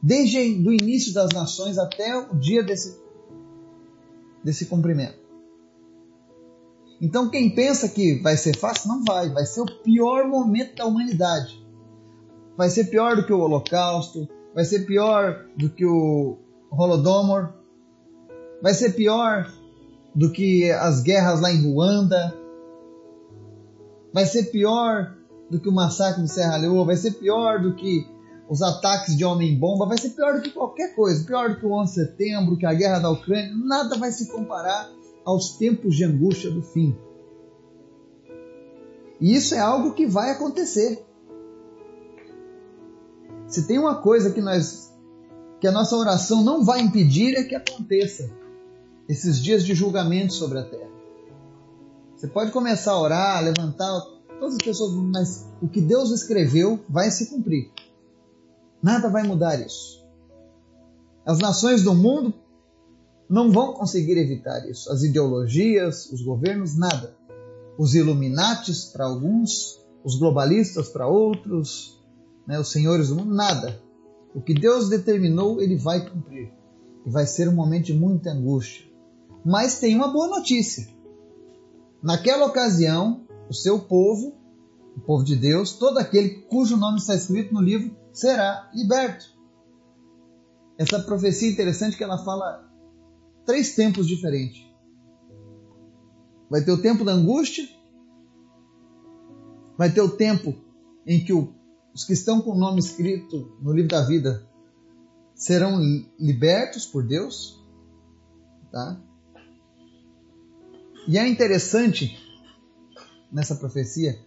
desde 0.02 0.38
o 0.38 0.72
início 0.72 1.14
das 1.14 1.30
nações 1.32 1.78
até 1.78 2.18
o 2.18 2.36
dia 2.36 2.64
desse, 2.64 3.00
desse 4.44 4.66
cumprimento. 4.66 5.19
Então, 7.02 7.30
quem 7.30 7.54
pensa 7.54 7.88
que 7.88 8.16
vai 8.22 8.36
ser 8.36 8.58
fácil, 8.58 8.90
não 8.90 9.04
vai. 9.04 9.30
Vai 9.30 9.46
ser 9.46 9.62
o 9.62 9.66
pior 9.84 10.28
momento 10.28 10.76
da 10.76 10.86
humanidade. 10.86 11.66
Vai 12.58 12.70
ser 12.70 12.86
pior 12.86 13.16
do 13.16 13.26
que 13.26 13.32
o 13.32 13.40
Holocausto, 13.40 14.28
vai 14.54 14.66
ser 14.66 14.86
pior 14.86 15.46
do 15.56 15.70
que 15.70 15.86
o, 15.86 16.38
Holodomor. 16.72 17.54
Vai 18.62 18.74
ser 18.74 18.94
pior 18.94 19.52
do 20.14 20.32
que 20.32 20.70
as 20.72 21.02
guerras 21.02 21.42
lá 21.42 21.52
em 21.52 21.64
Ruanda. 21.64 22.36
Vai 24.14 24.26
ser 24.26 24.52
pior 24.52 25.16
do 25.50 25.60
que 25.60 25.70
o 25.70 25.72
massacre 25.72 26.24
de 26.24 26.32
Serra 26.32 26.58
Leoa. 26.58 26.86
Vai 26.86 26.98
ser 26.98 27.12
pior 27.12 27.62
do 27.62 27.76
que 27.76 28.06
os 28.50 28.62
ataques 28.62 29.16
de 29.16 29.24
homem-bomba. 29.24 29.88
Vai 29.88 29.98
ser 29.98 30.10
pior 30.10 30.36
do 30.36 30.42
que 30.42 30.52
qualquer 30.52 30.96
coisa. 30.96 31.26
Pior 31.26 31.50
do 31.50 31.56
que 31.60 31.66
o 31.66 31.72
11 31.72 31.90
de 31.90 31.96
setembro, 31.96 32.58
que 32.58 32.66
a 32.66 32.74
guerra 32.74 33.00
da 33.00 33.10
Ucrânia. 33.10 33.54
Nada 33.56 33.98
vai 33.98 34.12
se 34.12 34.32
comparar 34.32 34.90
aos 35.30 35.58
tempos 35.58 35.96
de 35.96 36.04
angústia 36.04 36.50
do 36.50 36.62
fim. 36.62 36.98
E 39.22 39.36
isso 39.36 39.54
é 39.54 39.60
algo 39.60 39.94
que 39.94 40.08
vai 40.08 40.32
acontecer. 40.32 41.06
Se 43.48 43.68
tem 43.68 43.78
uma 43.78 44.02
coisa 44.02 44.32
que 44.32 44.42
nós 44.42 44.90
que 45.60 45.68
a 45.68 45.72
nossa 45.72 45.96
oração 45.96 46.42
não 46.42 46.64
vai 46.64 46.80
impedir 46.80 47.36
é 47.36 47.44
que 47.44 47.54
aconteça 47.54 48.32
esses 49.10 49.40
dias 49.40 49.66
de 49.66 49.76
julgamento 49.76 50.34
sobre 50.34 50.60
a 50.60 50.64
terra. 50.64 50.90
Você 52.16 52.28
pode 52.28 52.52
começar 52.52 52.94
a 52.94 53.02
orar, 53.02 53.44
levantar 53.44 54.00
todas 54.40 54.56
as 54.56 54.62
pessoas, 54.62 54.94
mas 54.94 55.46
o 55.62 55.68
que 55.68 55.82
Deus 55.82 56.12
escreveu 56.12 56.80
vai 56.88 57.12
se 57.12 57.30
cumprir. 57.30 57.72
Nada 58.82 59.10
vai 59.10 59.24
mudar 59.24 59.60
isso. 59.60 60.02
As 61.26 61.40
nações 61.40 61.84
do 61.84 61.94
mundo 61.94 62.34
não 63.30 63.52
vão 63.52 63.74
conseguir 63.74 64.18
evitar 64.18 64.68
isso. 64.68 64.92
As 64.92 65.04
ideologias, 65.04 66.10
os 66.12 66.22
governos, 66.22 66.76
nada. 66.76 67.16
Os 67.78 67.94
Illuminatis 67.94 68.86
para 68.86 69.06
alguns, 69.06 69.80
os 70.04 70.18
globalistas 70.18 70.90
para 70.90 71.08
outros, 71.08 72.02
né, 72.48 72.60
os 72.60 72.72
senhores 72.72 73.10
do 73.10 73.16
mundo, 73.16 73.34
nada. 73.34 73.80
O 74.34 74.42
que 74.42 74.54
Deus 74.54 74.90
determinou, 74.90 75.62
ele 75.62 75.78
vai 75.78 76.10
cumprir. 76.10 76.52
E 77.06 77.10
vai 77.10 77.28
ser 77.28 77.48
um 77.48 77.54
momento 77.54 77.86
de 77.86 77.94
muita 77.94 78.32
angústia. 78.32 78.86
Mas 79.46 79.80
tem 79.80 79.96
uma 79.96 80.08
boa 80.08 80.28
notícia. 80.28 80.88
Naquela 82.02 82.48
ocasião, 82.48 83.28
o 83.48 83.54
seu 83.54 83.80
povo, 83.80 84.34
o 84.98 85.00
povo 85.02 85.24
de 85.24 85.36
Deus, 85.36 85.74
todo 85.74 85.98
aquele 85.98 86.42
cujo 86.50 86.76
nome 86.76 86.98
está 86.98 87.16
escrito 87.16 87.54
no 87.54 87.62
livro, 87.62 87.96
será 88.12 88.70
liberto. 88.74 89.26
Essa 90.78 91.00
profecia 91.00 91.50
interessante 91.50 91.98
que 91.98 92.04
ela 92.04 92.24
fala 92.24 92.69
três 93.50 93.74
tempos 93.74 94.08
diferentes. 94.08 94.64
Vai 96.48 96.62
ter 96.64 96.72
o 96.72 96.80
tempo 96.80 97.04
da 97.04 97.14
angústia, 97.14 97.68
vai 99.76 99.90
ter 99.92 100.02
o 100.02 100.10
tempo 100.10 100.54
em 101.04 101.24
que 101.24 101.34
o 101.34 101.52
os 101.92 102.06
que 102.06 102.14
estão 102.14 102.40
com 102.40 102.52
o 102.52 102.58
nome 102.58 102.80
escrito 102.80 103.58
no 103.60 103.74
livro 103.74 103.90
da 103.90 104.06
vida 104.06 104.48
serão 105.34 105.82
libertos 106.20 106.86
por 106.86 107.04
Deus, 107.04 107.60
tá? 108.72 109.02
E 111.08 111.18
é 111.18 111.28
interessante 111.28 112.16
nessa 113.32 113.56
profecia, 113.56 114.20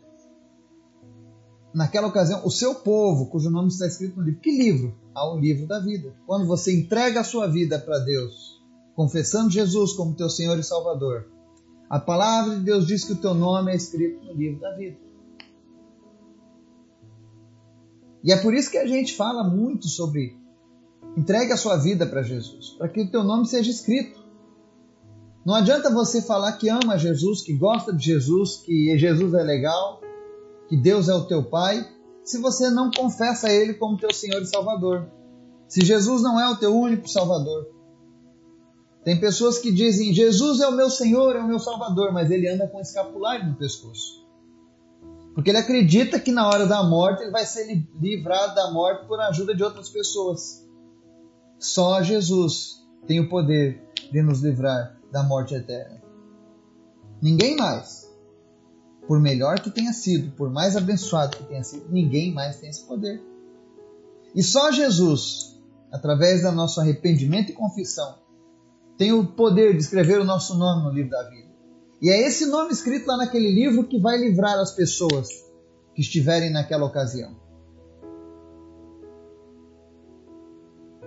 naquela 1.73 2.09
ocasião, 2.09 2.45
o 2.45 2.51
seu 2.51 2.75
povo, 2.75 3.27
cujo 3.27 3.49
nome 3.49 3.69
está 3.69 3.87
escrito 3.87 4.17
no 4.17 4.25
livro, 4.25 4.41
que 4.41 4.51
livro? 4.51 4.99
Ao 5.15 5.39
livro 5.39 5.69
da 5.69 5.79
vida. 5.79 6.13
Quando 6.27 6.45
você 6.45 6.77
entrega 6.77 7.21
a 7.21 7.25
sua 7.25 7.47
vida 7.47 7.79
para 7.79 8.01
Deus, 8.01 8.52
confessando 8.95 9.51
Jesus 9.51 9.93
como 9.93 10.15
teu 10.15 10.29
Senhor 10.29 10.59
e 10.59 10.63
Salvador, 10.63 11.31
a 11.89 11.99
palavra 11.99 12.57
de 12.57 12.63
Deus 12.63 12.87
diz 12.87 13.05
que 13.05 13.13
o 13.13 13.21
teu 13.21 13.35
nome 13.35 13.73
é 13.73 13.77
escrito 13.77 14.25
no 14.25 14.33
livro 14.33 14.61
da 14.61 14.75
vida. 14.77 14.97
E 18.25 18.33
é 18.33 18.37
por 18.37 18.55
isso 18.55 18.71
que 18.71 18.79
a 18.79 18.87
gente 18.87 19.15
fala 19.15 19.43
muito 19.43 19.89
sobre 19.89 20.41
entregue 21.17 21.53
a 21.53 21.57
sua 21.57 21.77
vida 21.77 22.07
para 22.07 22.23
Jesus, 22.23 22.71
para 22.79 22.89
que 22.89 23.03
o 23.03 23.11
teu 23.11 23.23
nome 23.23 23.47
seja 23.47 23.71
escrito. 23.71 24.23
Não 25.45 25.55
adianta 25.55 25.93
você 25.93 26.23
falar 26.23 26.53
que 26.53 26.69
ama 26.69 26.97
Jesus, 26.97 27.43
que 27.43 27.53
gosta 27.53 27.93
de 27.93 28.05
Jesus, 28.05 28.59
que 28.59 28.97
Jesus 28.97 29.35
é 29.35 29.43
legal, 29.43 30.01
que 30.69 30.77
Deus 30.77 31.09
é 31.09 31.15
o 31.15 31.27
teu 31.27 31.43
Pai, 31.43 31.85
se 32.25 32.39
você 32.39 32.71
não 32.71 32.91
confessa 32.91 33.51
Ele 33.51 33.75
como 33.75 33.99
teu 33.99 34.13
Senhor 34.15 34.41
e 34.41 34.47
Salvador. 34.47 35.11
Se 35.67 35.85
Jesus 35.85 36.23
não 36.23 36.39
é 36.39 36.49
o 36.49 36.57
teu 36.57 36.75
único 36.75 37.09
Salvador. 37.09 37.67
Tem 39.05 39.19
pessoas 39.19 39.59
que 39.59 39.73
dizem: 39.73 40.13
Jesus 40.13 40.61
é 40.61 40.69
o 40.69 40.73
meu 40.73 40.89
Senhor, 40.89 41.37
é 41.37 41.41
o 41.41 41.47
meu 41.47 41.59
Salvador, 41.59 42.13
mas 42.13 42.31
ele 42.31 42.49
anda 42.49 42.69
com 42.69 42.81
escapulário 42.81 43.49
no 43.49 43.57
pescoço. 43.57 44.23
Porque 45.35 45.51
ele 45.51 45.59
acredita 45.59 46.21
que 46.21 46.31
na 46.31 46.47
hora 46.47 46.67
da 46.67 46.83
morte 46.83 47.23
ele 47.23 47.31
vai 47.31 47.47
ser 47.47 47.67
livrado 48.01 48.55
da 48.55 48.71
morte 48.71 49.07
por 49.07 49.19
ajuda 49.21 49.55
de 49.55 49.63
outras 49.63 49.89
pessoas. 49.89 50.67
Só 51.59 52.03
Jesus 52.03 52.85
tem 53.07 53.19
o 53.19 53.29
poder 53.29 53.83
de 54.11 54.23
nos 54.23 54.43
livrar 54.43 54.99
da 55.11 55.23
morte 55.23 55.55
eterna. 55.55 56.03
Ninguém 57.21 57.57
mais. 57.57 58.03
Por 59.07 59.21
melhor 59.21 59.59
que 59.61 59.71
tenha 59.71 59.93
sido, 59.93 60.31
por 60.37 60.51
mais 60.51 60.77
abençoado 60.77 61.37
que 61.37 61.45
tenha 61.45 61.65
sido, 61.65 61.87
ninguém 61.91 62.33
mais 62.33 62.59
tem 62.59 62.71
esse 62.71 62.85
poder. 62.85 63.23
E 64.35 64.43
só 64.43 64.71
Jesus, 64.71 65.59
através 65.91 66.43
do 66.43 66.53
nosso 66.53 66.81
arrependimento 66.81 67.51
e 67.51 67.55
confissão, 67.55 68.22
tem 69.03 69.13
o 69.13 69.27
poder 69.27 69.73
de 69.73 69.83
escrever 69.83 70.21
o 70.21 70.25
nosso 70.25 70.57
nome 70.57 70.85
no 70.85 70.93
livro 70.93 71.11
da 71.11 71.29
vida. 71.29 71.51
E 72.01 72.09
é 72.09 72.25
esse 72.25 72.47
nome 72.47 72.71
escrito 72.71 73.05
lá 73.05 73.17
naquele 73.17 73.51
livro 73.51 73.89
que 73.89 73.99
vai 73.99 74.17
livrar 74.17 74.57
as 74.61 74.71
pessoas 74.71 75.27
que 75.93 76.03
estiverem 76.03 76.53
naquela 76.53 76.87
ocasião. 76.87 77.35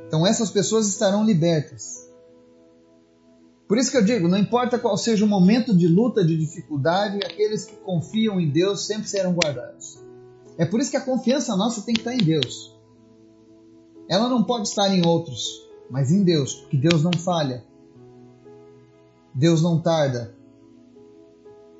Então 0.05 0.27
essas 0.27 0.51
pessoas 0.51 0.89
estarão 0.89 1.23
libertas. 1.23 2.05
Por 3.65 3.77
isso 3.77 3.89
que 3.89 3.95
eu 3.95 4.03
digo, 4.03 4.27
não 4.27 4.37
importa 4.37 4.77
qual 4.77 4.97
seja 4.97 5.23
o 5.23 5.29
momento 5.29 5.73
de 5.73 5.87
luta, 5.87 6.21
de 6.21 6.35
dificuldade, 6.35 7.19
aqueles 7.23 7.63
que 7.63 7.77
confiam 7.77 8.41
em 8.41 8.51
Deus 8.51 8.85
sempre 8.85 9.07
serão 9.07 9.33
guardados. 9.33 10.03
É 10.57 10.65
por 10.65 10.81
isso 10.81 10.91
que 10.91 10.97
a 10.97 11.05
confiança 11.05 11.55
nossa 11.55 11.81
tem 11.81 11.93
que 11.95 12.01
estar 12.01 12.13
em 12.13 12.25
Deus. 12.25 12.77
Ela 14.09 14.27
não 14.27 14.43
pode 14.43 14.67
estar 14.67 14.93
em 14.93 15.07
outros, 15.07 15.65
mas 15.89 16.11
em 16.11 16.25
Deus, 16.25 16.55
porque 16.55 16.75
Deus 16.75 17.01
não 17.01 17.13
falha. 17.13 17.63
Deus 19.35 19.61
não 19.61 19.81
tarda. 19.81 20.33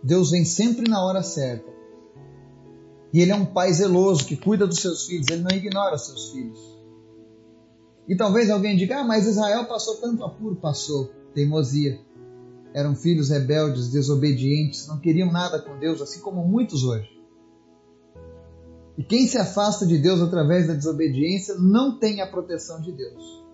Deus 0.03 0.29
vem 0.29 0.43
sempre 0.43 0.89
na 0.89 1.03
hora 1.03 1.23
certa. 1.23 1.73
E 3.13 3.21
Ele 3.21 3.31
é 3.31 3.35
um 3.35 3.45
pai 3.45 3.71
zeloso 3.71 4.25
que 4.25 4.35
cuida 4.35 4.67
dos 4.67 4.79
seus 4.79 5.05
filhos, 5.05 5.27
Ele 5.29 5.41
não 5.41 5.55
ignora 5.55 5.97
seus 5.97 6.31
filhos. 6.31 6.59
E 8.07 8.15
talvez 8.15 8.49
alguém 8.49 8.75
diga: 8.75 8.99
Ah, 8.99 9.03
mas 9.05 9.25
Israel 9.25 9.65
passou 9.65 9.95
tanto 9.95 10.23
apuro. 10.23 10.57
Passou, 10.57 11.09
teimosia. 11.33 11.99
Eram 12.73 12.93
filhos 12.93 13.29
rebeldes, 13.29 13.89
desobedientes, 13.89 14.85
não 14.87 14.99
queriam 14.99 15.31
nada 15.31 15.59
com 15.59 15.79
Deus, 15.79 16.01
assim 16.01 16.19
como 16.19 16.45
muitos 16.45 16.83
hoje. 16.83 17.09
E 18.97 19.03
quem 19.03 19.27
se 19.27 19.37
afasta 19.37 19.85
de 19.85 19.97
Deus 19.97 20.21
através 20.21 20.67
da 20.67 20.73
desobediência 20.73 21.55
não 21.55 21.97
tem 21.97 22.21
a 22.21 22.27
proteção 22.27 22.81
de 22.81 22.91
Deus. 22.91 23.44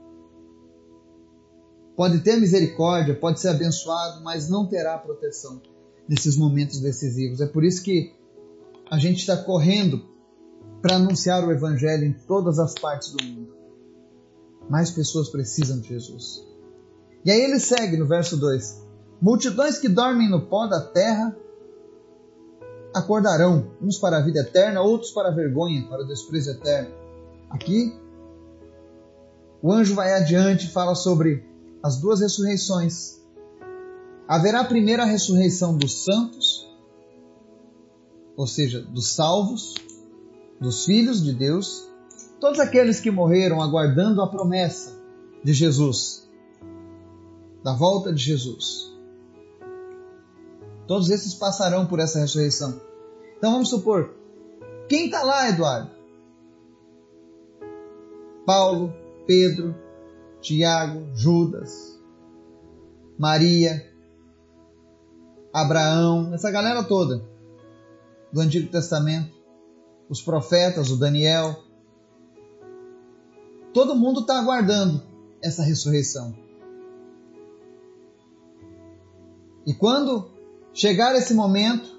Pode 2.02 2.18
ter 2.22 2.36
misericórdia, 2.38 3.14
pode 3.14 3.40
ser 3.40 3.50
abençoado, 3.50 4.24
mas 4.24 4.50
não 4.50 4.66
terá 4.66 4.98
proteção 4.98 5.62
nesses 6.10 6.36
momentos 6.36 6.80
decisivos. 6.80 7.40
É 7.42 7.46
por 7.46 7.64
isso 7.64 7.84
que 7.84 8.12
a 8.90 8.98
gente 8.98 9.20
está 9.20 9.38
correndo 9.38 10.04
para 10.82 10.96
anunciar 10.96 11.48
o 11.48 11.52
Evangelho 11.52 12.04
em 12.04 12.12
todas 12.12 12.58
as 12.58 12.74
partes 12.74 13.12
do 13.12 13.24
mundo. 13.24 13.54
Mais 14.68 14.90
pessoas 14.90 15.30
precisam 15.30 15.80
de 15.80 15.90
Jesus. 15.90 16.44
E 17.24 17.30
aí 17.30 17.40
ele 17.40 17.60
segue 17.60 17.96
no 17.98 18.08
verso 18.08 18.36
2: 18.36 18.82
Multidões 19.22 19.78
que 19.78 19.88
dormem 19.88 20.28
no 20.28 20.48
pó 20.48 20.66
da 20.66 20.82
terra 20.82 21.38
acordarão, 22.96 23.74
uns 23.80 24.00
para 24.00 24.18
a 24.18 24.22
vida 24.22 24.40
eterna, 24.40 24.82
outros 24.82 25.12
para 25.12 25.30
a 25.30 25.36
vergonha, 25.36 25.88
para 25.88 26.02
o 26.02 26.08
desprezo 26.08 26.50
eterno. 26.50 26.96
Aqui, 27.48 27.96
o 29.62 29.72
anjo 29.72 29.94
vai 29.94 30.14
adiante 30.14 30.66
e 30.66 30.72
fala 30.72 30.96
sobre 30.96 31.51
as 31.84 32.00
duas 32.00 32.22
ressurreições 32.22 33.22
Haverá 34.32 34.62
a 34.62 35.06
ressurreição 35.06 35.76
dos 35.76 36.06
santos, 36.06 36.66
ou 38.38 38.48
seja, 38.48 38.80
dos 38.82 39.10
salvos, 39.14 39.74
dos 40.58 40.86
filhos 40.86 41.22
de 41.22 41.34
Deus, 41.34 41.86
todos 42.40 42.58
aqueles 42.62 43.02
que 43.02 43.12
morreram 43.12 43.62
aguardando 43.62 44.22
a 44.22 44.28
promessa 44.28 44.98
de 45.44 45.52
Jesus, 45.52 46.30
da 47.62 47.74
volta 47.74 48.14
de 48.14 48.24
Jesus. 48.24 48.90
Todos 50.88 51.10
esses 51.10 51.34
passarão 51.34 51.86
por 51.86 52.00
essa 52.00 52.20
ressurreição. 52.20 52.80
Então 53.38 53.52
vamos 53.52 53.70
supor, 53.70 54.16
quem 54.88 55.08
está 55.08 55.24
lá, 55.24 55.50
Eduardo? 55.50 55.92
Paulo, 58.46 58.94
Pedro, 59.28 59.76
Tiago, 60.42 61.08
Judas, 61.16 62.00
Maria, 63.18 63.88
Abraão, 65.54 66.34
essa 66.34 66.50
galera 66.50 66.84
toda 66.84 67.24
do 68.32 68.40
Antigo 68.40 68.72
Testamento, 68.72 69.32
os 70.10 70.22
profetas, 70.22 70.90
o 70.90 70.98
Daniel. 70.98 71.64
Todo 73.74 73.96
mundo 73.96 74.22
está 74.22 74.40
aguardando 74.40 75.02
essa 75.42 75.64
ressurreição. 75.64 76.36
E 79.66 79.74
quando 79.74 80.30
chegar 80.74 81.16
esse 81.16 81.34
momento, 81.34 81.90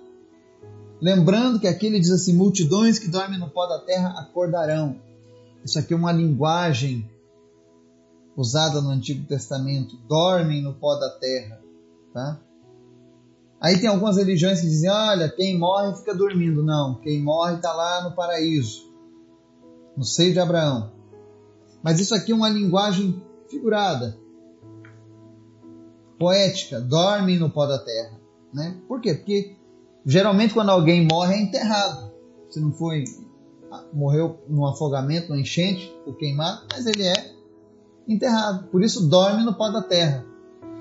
lembrando 1.01 1.61
que 1.61 1.69
aqui 1.69 1.87
ele 1.87 2.01
diz 2.01 2.11
assim: 2.11 2.35
multidões 2.35 2.99
que 2.99 3.09
dormem 3.09 3.39
no 3.39 3.51
pó 3.51 3.67
da 3.67 3.79
terra 3.79 4.19
acordarão. 4.19 5.01
Isso 5.65 5.79
aqui 5.79 5.95
é 5.95 5.97
uma 5.97 6.13
linguagem 6.13 7.09
usada 8.37 8.81
no 8.81 8.91
Antigo 8.91 9.27
Testamento: 9.27 9.97
dormem 10.09 10.63
no 10.63 10.75
pó 10.75 10.95
da 10.97 11.11
terra. 11.11 11.61
Tá? 12.13 12.41
Aí 13.61 13.79
tem 13.79 13.89
algumas 13.89 14.17
religiões 14.17 14.61
que 14.61 14.67
dizem: 14.67 14.91
olha, 14.91 15.29
quem 15.29 15.59
morre 15.59 15.95
fica 15.97 16.15
dormindo. 16.15 16.65
Não, 16.65 16.97
quem 16.97 17.23
morre 17.23 17.57
está 17.57 17.73
lá 17.73 18.05
no 18.05 18.15
paraíso, 18.15 18.93
no 19.97 20.05
seio 20.05 20.33
de 20.33 20.41
Abraão. 20.41 20.93
Mas 21.83 22.01
isso 22.01 22.15
aqui 22.15 22.33
é 22.33 22.35
uma 22.35 22.49
linguagem 22.49 23.23
figurada, 23.49 24.19
poética: 26.19 26.81
dormem 26.81 27.39
no 27.39 27.51
pó 27.51 27.67
da 27.67 27.79
terra. 27.79 28.21
Né? 28.53 28.79
Por 28.87 29.01
quê? 29.01 29.15
Porque 29.15 29.57
geralmente 30.05 30.55
quando 30.55 30.71
alguém 30.71 31.07
morre 31.07 31.35
é 31.35 31.43
enterrado. 31.43 32.13
Se 32.51 32.61
não 32.61 32.73
foi 32.73 33.05
morreu 33.93 34.39
num 34.49 34.67
afogamento, 34.67 35.29
numa 35.29 35.41
enchente, 35.41 35.95
ou 36.05 36.13
queimado, 36.13 36.67
mas 36.71 36.85
ele 36.87 37.05
é 37.05 37.32
enterrado. 38.07 38.69
Por 38.69 38.83
isso 38.83 39.09
dorme 39.09 39.45
no 39.45 39.55
pó 39.55 39.71
da 39.71 39.83
terra. 39.83 40.25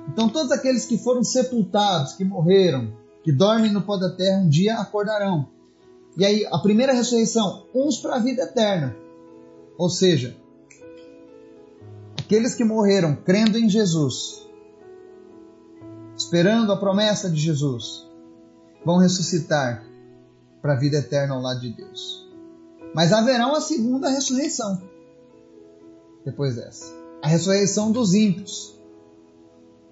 Então 0.08 0.30
todos 0.30 0.52
aqueles 0.52 0.86
que 0.86 0.98
foram 0.98 1.24
sepultados, 1.24 2.14
que 2.14 2.26
morreram, 2.26 2.94
que 3.24 3.32
dormem 3.32 3.72
no 3.72 3.82
pó 3.82 3.98
da 3.98 4.10
terra, 4.10 4.40
um 4.40 4.50
dia 4.50 4.76
acordarão. 4.76 5.48
E 6.18 6.26
aí 6.26 6.46
a 6.52 6.58
primeira 6.60 6.94
ressurreição, 6.94 7.66
uns 7.74 7.98
para 7.98 8.16
a 8.16 8.20
vida 8.20 8.44
eterna. 8.44 8.96
Ou 9.78 9.90
seja, 9.90 10.36
aqueles 12.18 12.56
que 12.56 12.64
morreram 12.64 13.16
crendo 13.16 13.58
em 13.58 13.70
Jesus, 13.70 14.46
esperando 16.18 16.72
a 16.72 16.78
promessa 16.78 17.30
de 17.30 17.40
Jesus, 17.40 18.08
vão 18.86 18.98
ressuscitar 18.98 19.84
para 20.62 20.74
a 20.74 20.80
vida 20.80 20.98
eterna 20.98 21.36
ao 21.36 21.42
lado 21.42 21.62
de 21.62 21.74
Deus. 21.74 22.30
Mas 22.94 23.14
haverá 23.14 23.48
uma 23.48 23.62
segunda 23.62 24.10
ressurreição 24.10 24.82
depois 26.26 26.56
dessa 26.56 27.01
a 27.22 27.28
ressurreição 27.28 27.92
dos 27.92 28.14
ímpios. 28.14 28.76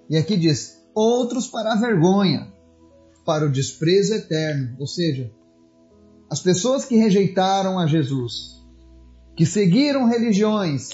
E 0.08 0.16
aqui 0.16 0.36
diz: 0.36 0.80
outros 0.94 1.46
para 1.46 1.72
a 1.72 1.76
vergonha, 1.76 2.52
para 3.24 3.46
o 3.46 3.52
desprezo 3.52 4.14
eterno. 4.14 4.76
Ou 4.78 4.86
seja, 4.86 5.30
as 6.28 6.40
pessoas 6.40 6.84
que 6.84 6.96
rejeitaram 6.96 7.78
a 7.78 7.86
Jesus, 7.86 8.60
que 9.36 9.46
seguiram 9.46 10.06
religiões, 10.06 10.88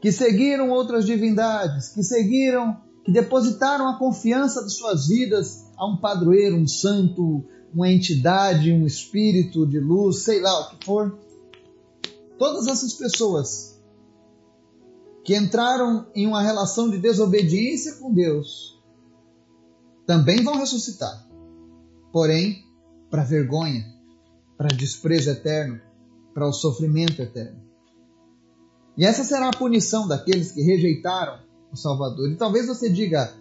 que 0.00 0.10
seguiram 0.12 0.70
outras 0.70 1.04
divindades, 1.04 1.88
que 1.88 2.02
seguiram, 2.02 2.76
que 3.04 3.12
depositaram 3.12 3.88
a 3.88 3.98
confiança 3.98 4.64
de 4.64 4.72
suas 4.72 5.08
vidas 5.08 5.66
a 5.76 5.86
um 5.86 5.96
padroeiro, 5.96 6.56
um 6.56 6.66
santo, 6.66 7.44
uma 7.72 7.90
entidade, 7.90 8.72
um 8.72 8.86
espírito 8.86 9.66
de 9.66 9.78
luz, 9.78 10.22
sei 10.22 10.40
lá 10.40 10.60
o 10.60 10.70
que 10.70 10.84
for. 10.84 11.18
Todas 12.38 12.66
essas 12.66 12.94
pessoas 12.94 13.69
que 15.24 15.36
entraram 15.36 16.06
em 16.14 16.26
uma 16.26 16.42
relação 16.42 16.90
de 16.90 16.98
desobediência 16.98 17.94
com 17.96 18.12
Deus 18.12 18.80
também 20.06 20.42
vão 20.42 20.58
ressuscitar. 20.58 21.28
Porém, 22.12 22.64
para 23.10 23.22
vergonha, 23.22 23.84
para 24.56 24.74
desprezo 24.74 25.30
eterno, 25.30 25.80
para 26.34 26.48
o 26.48 26.52
sofrimento 26.52 27.22
eterno. 27.22 27.60
E 28.96 29.04
essa 29.04 29.24
será 29.24 29.48
a 29.48 29.56
punição 29.56 30.08
daqueles 30.08 30.52
que 30.52 30.62
rejeitaram 30.62 31.38
o 31.72 31.76
Salvador. 31.76 32.30
E 32.30 32.36
talvez 32.36 32.66
você 32.66 32.90
diga: 32.90 33.32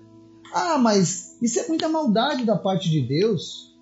ah, 0.54 0.78
mas 0.78 1.38
isso 1.42 1.60
é 1.60 1.68
muita 1.68 1.90
maldade 1.90 2.46
da 2.46 2.56
parte 2.56 2.90
de 2.90 3.02
Deus. 3.02 3.76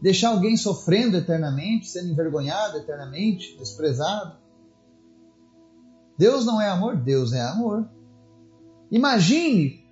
Deixar 0.00 0.28
alguém 0.28 0.56
sofrendo 0.56 1.16
eternamente, 1.16 1.88
sendo 1.88 2.10
envergonhado 2.10 2.78
eternamente, 2.78 3.56
desprezado. 3.58 4.36
Deus 6.18 6.44
não 6.44 6.60
é 6.60 6.68
amor? 6.68 6.96
Deus 6.96 7.32
é 7.32 7.40
amor. 7.40 7.88
Imagine 8.90 9.84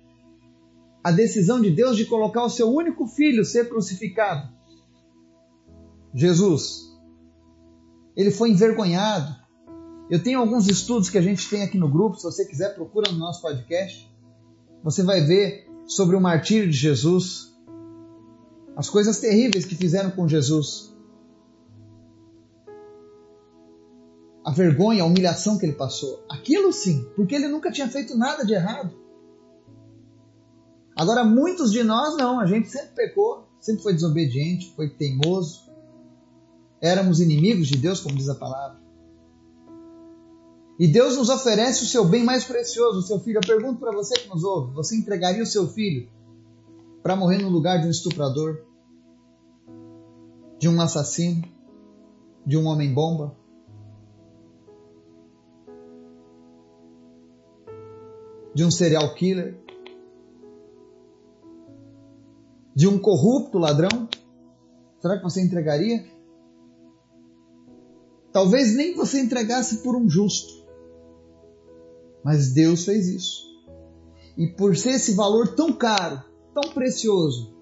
a 1.03 1.11
decisão 1.11 1.61
de 1.61 1.71
Deus 1.71 1.95
de 1.95 2.05
colocar 2.05 2.43
o 2.43 2.49
seu 2.49 2.69
único 2.69 3.07
filho 3.07 3.45
ser 3.45 3.69
crucificado. 3.69 4.49
Jesus. 6.13 6.91
Ele 8.15 8.29
foi 8.29 8.49
envergonhado. 8.49 9.33
Eu 10.09 10.21
tenho 10.21 10.39
alguns 10.39 10.67
estudos 10.67 11.09
que 11.09 11.17
a 11.17 11.21
gente 11.21 11.49
tem 11.49 11.63
aqui 11.63 11.77
no 11.77 11.89
grupo, 11.89 12.17
se 12.17 12.23
você 12.23 12.45
quiser 12.45 12.75
procura 12.75 13.11
no 13.11 13.17
nosso 13.17 13.41
podcast. 13.41 14.11
Você 14.83 15.03
vai 15.03 15.21
ver 15.21 15.69
sobre 15.85 16.15
o 16.15 16.21
martírio 16.21 16.69
de 16.69 16.75
Jesus, 16.75 17.55
as 18.75 18.89
coisas 18.89 19.19
terríveis 19.19 19.65
que 19.65 19.75
fizeram 19.75 20.11
com 20.11 20.27
Jesus. 20.27 20.96
A 24.47 24.51
vergonha, 24.51 25.03
a 25.03 25.05
humilhação 25.05 25.57
que 25.57 25.65
ele 25.65 25.73
passou. 25.73 26.23
Aquilo 26.29 26.71
sim, 26.71 27.05
porque 27.17 27.35
ele 27.35 27.49
nunca 27.49 27.69
tinha 27.69 27.89
feito 27.89 28.17
nada 28.17 28.45
de 28.45 28.53
errado. 28.53 28.95
Agora, 30.95 31.25
muitos 31.25 31.69
de 31.69 31.83
nós 31.83 32.15
não, 32.15 32.39
a 32.39 32.45
gente 32.45 32.69
sempre 32.69 32.95
pecou, 32.95 33.45
sempre 33.59 33.83
foi 33.83 33.93
desobediente, 33.93 34.71
foi 34.73 34.89
teimoso. 34.89 35.69
Éramos 36.79 37.19
inimigos 37.19 37.67
de 37.67 37.77
Deus, 37.77 37.99
como 37.99 38.15
diz 38.15 38.29
a 38.29 38.35
palavra. 38.35 38.79
E 40.79 40.87
Deus 40.87 41.17
nos 41.17 41.27
oferece 41.27 41.83
o 41.83 41.87
seu 41.87 42.05
bem 42.05 42.23
mais 42.23 42.45
precioso, 42.45 42.99
o 42.99 43.03
seu 43.03 43.19
filho. 43.19 43.39
Eu 43.39 43.47
pergunto 43.47 43.81
para 43.81 43.91
você 43.91 44.13
que 44.17 44.29
nos 44.29 44.45
ouve: 44.45 44.73
você 44.73 44.95
entregaria 44.95 45.43
o 45.43 45.45
seu 45.45 45.67
filho 45.67 46.09
para 47.03 47.17
morrer 47.17 47.39
no 47.39 47.49
lugar 47.49 47.81
de 47.81 47.87
um 47.87 47.91
estuprador, 47.91 48.61
de 50.57 50.69
um 50.69 50.79
assassino, 50.79 51.43
de 52.45 52.55
um 52.57 52.65
homem-bomba? 52.65 53.35
De 58.57 58.65
um 58.65 58.71
serial 58.71 59.13
killer, 59.13 59.55
de 62.75 62.87
um 62.87 62.97
corrupto 62.97 63.59
ladrão? 63.59 64.09
Será 64.99 65.15
que 65.15 65.23
você 65.23 65.43
entregaria? 65.43 66.03
Talvez 68.33 68.75
nem 68.75 68.95
você 68.95 69.21
entregasse 69.21 69.83
por 69.83 69.95
um 69.95 70.09
justo, 70.09 70.65
mas 72.23 72.51
Deus 72.51 72.83
fez 72.83 73.07
isso. 73.07 73.43
E 74.35 74.47
por 74.47 74.75
ser 74.75 74.93
esse 74.93 75.13
valor 75.13 75.53
tão 75.53 75.71
caro, 75.71 76.23
tão 76.51 76.71
precioso, 76.71 77.53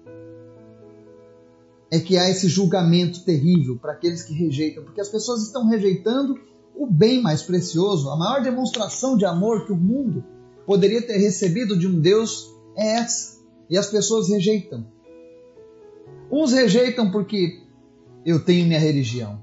é 1.90 2.00
que 2.00 2.16
há 2.16 2.30
esse 2.30 2.48
julgamento 2.48 3.22
terrível 3.22 3.76
para 3.76 3.92
aqueles 3.92 4.22
que 4.22 4.32
rejeitam, 4.32 4.82
porque 4.82 5.02
as 5.02 5.10
pessoas 5.10 5.42
estão 5.42 5.68
rejeitando 5.68 6.40
o 6.74 6.86
bem 6.86 7.20
mais 7.20 7.42
precioso, 7.42 8.08
a 8.08 8.16
maior 8.16 8.42
demonstração 8.42 9.14
de 9.14 9.26
amor 9.26 9.66
que 9.66 9.72
o 9.72 9.76
mundo 9.76 10.24
poderia 10.66 11.00
ter 11.00 11.16
recebido 11.18 11.78
de 11.78 11.86
um 11.86 12.00
Deus 12.00 12.52
é 12.76 12.96
essa. 12.96 13.36
E 13.70 13.78
as 13.78 13.86
pessoas 13.86 14.28
rejeitam. 14.28 14.86
Uns 16.30 16.52
rejeitam 16.52 17.10
porque 17.10 17.62
eu 18.24 18.44
tenho 18.44 18.66
minha 18.66 18.78
religião. 18.78 19.40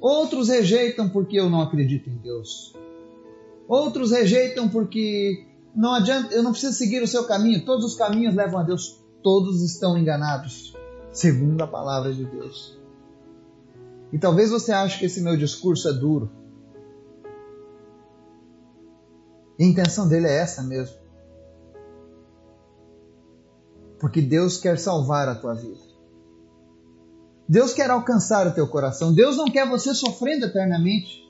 Outros 0.00 0.48
rejeitam 0.48 1.08
porque 1.08 1.38
eu 1.38 1.48
não 1.48 1.62
acredito 1.62 2.10
em 2.10 2.16
Deus. 2.16 2.74
Outros 3.66 4.10
rejeitam 4.10 4.68
porque 4.68 5.46
não 5.74 5.94
adianta, 5.94 6.34
eu 6.34 6.42
não 6.42 6.52
preciso 6.52 6.74
seguir 6.74 7.02
o 7.02 7.08
seu 7.08 7.24
caminho. 7.24 7.64
Todos 7.64 7.84
os 7.84 7.94
caminhos 7.96 8.34
levam 8.34 8.60
a 8.60 8.62
Deus. 8.62 9.00
Todos 9.22 9.62
estão 9.62 9.96
enganados, 9.96 10.76
segundo 11.10 11.62
a 11.62 11.66
palavra 11.66 12.12
de 12.12 12.24
Deus. 12.24 12.78
E 14.12 14.18
talvez 14.18 14.50
você 14.50 14.70
ache 14.70 14.98
que 14.98 15.06
esse 15.06 15.20
meu 15.20 15.36
discurso 15.36 15.88
é 15.88 15.92
duro. 15.92 16.30
E 19.58 19.64
a 19.64 19.66
intenção 19.66 20.08
dele 20.08 20.26
é 20.26 20.38
essa 20.38 20.62
mesmo. 20.62 20.96
Porque 23.98 24.20
Deus 24.20 24.58
quer 24.58 24.78
salvar 24.78 25.28
a 25.28 25.34
tua 25.34 25.54
vida. 25.54 25.80
Deus 27.48 27.72
quer 27.72 27.90
alcançar 27.90 28.46
o 28.46 28.52
teu 28.52 28.66
coração. 28.66 29.12
Deus 29.12 29.36
não 29.36 29.46
quer 29.46 29.68
você 29.68 29.94
sofrendo 29.94 30.46
eternamente. 30.46 31.22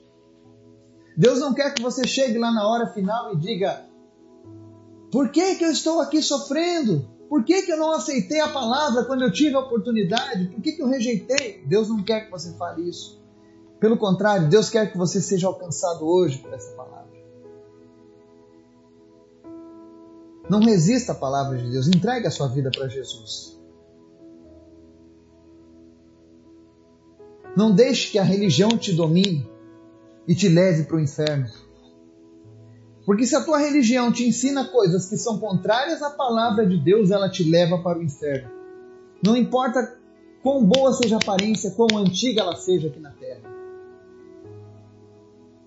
Deus 1.17 1.39
não 1.39 1.55
quer 1.55 1.75
que 1.75 1.83
você 1.83 2.07
chegue 2.07 2.39
lá 2.39 2.53
na 2.53 2.67
hora 2.67 2.93
final 2.93 3.33
e 3.33 3.37
diga: 3.37 3.85
Por 5.11 5.31
que, 5.31 5.57
que 5.57 5.65
eu 5.65 5.71
estou 5.71 6.01
aqui 6.01 6.23
sofrendo? 6.23 7.09
Por 7.29 7.45
que, 7.45 7.63
que 7.63 7.73
eu 7.73 7.77
não 7.77 7.93
aceitei 7.93 8.41
a 8.41 8.49
palavra 8.49 9.05
quando 9.05 9.23
eu 9.23 9.33
tive 9.33 9.57
a 9.57 9.61
oportunidade? 9.61 10.49
Por 10.49 10.63
que, 10.63 10.73
que 10.73 10.83
eu 10.83 10.89
rejeitei? 10.89 11.65
Deus 11.67 11.89
não 11.89 12.03
quer 12.03 12.27
que 12.27 12.31
você 12.31 12.53
fale 12.55 12.89
isso. 12.89 13.23
Pelo 13.81 13.97
contrário, 13.97 14.49
Deus 14.49 14.71
quer 14.71 14.91
que 14.91 14.99
você 14.99 15.21
seja 15.21 15.47
alcançado 15.47 16.07
hoje 16.07 16.39
por 16.39 16.53
essa 16.53 16.71
palavra. 16.73 17.13
Não 20.48 20.61
resista 20.61 21.12
à 21.12 21.14
palavra 21.14 21.57
de 21.57 21.70
Deus, 21.70 21.88
entregue 21.88 22.26
a 22.26 22.30
sua 22.30 22.48
vida 22.48 22.70
para 22.70 22.88
Jesus. 22.88 23.59
Não 27.57 27.72
deixe 27.72 28.11
que 28.11 28.18
a 28.18 28.24
religião 28.24 28.70
te 28.70 28.92
domine 28.92 29.48
e 30.26 30.35
te 30.35 30.48
leve 30.48 30.85
para 30.85 30.96
o 30.96 31.00
inferno. 31.00 31.48
Porque 33.07 33.26
se 33.26 33.37
a 33.37 33.44
tua 33.44 33.59
religião 33.59 34.11
te 34.11 34.26
ensina 34.26 34.64
coisas 34.64 35.09
que 35.09 35.16
são 35.16 35.38
contrárias 35.38 36.02
à 36.02 36.11
palavra 36.11 36.66
de 36.66 36.78
Deus, 36.78 37.11
ela 37.11 37.30
te 37.30 37.48
leva 37.48 37.78
para 37.78 37.98
o 37.98 38.02
inferno. 38.02 38.50
Não 39.22 39.37
importa 39.37 39.96
quão 40.42 40.64
boa 40.64 40.92
seja 40.92 41.16
a 41.16 41.18
aparência, 41.18 41.70
quão 41.70 41.98
antiga 41.98 42.40
ela 42.40 42.57
seja 42.57 42.88
aqui 42.88 42.98
na 42.98 43.11
terra. 43.11 43.42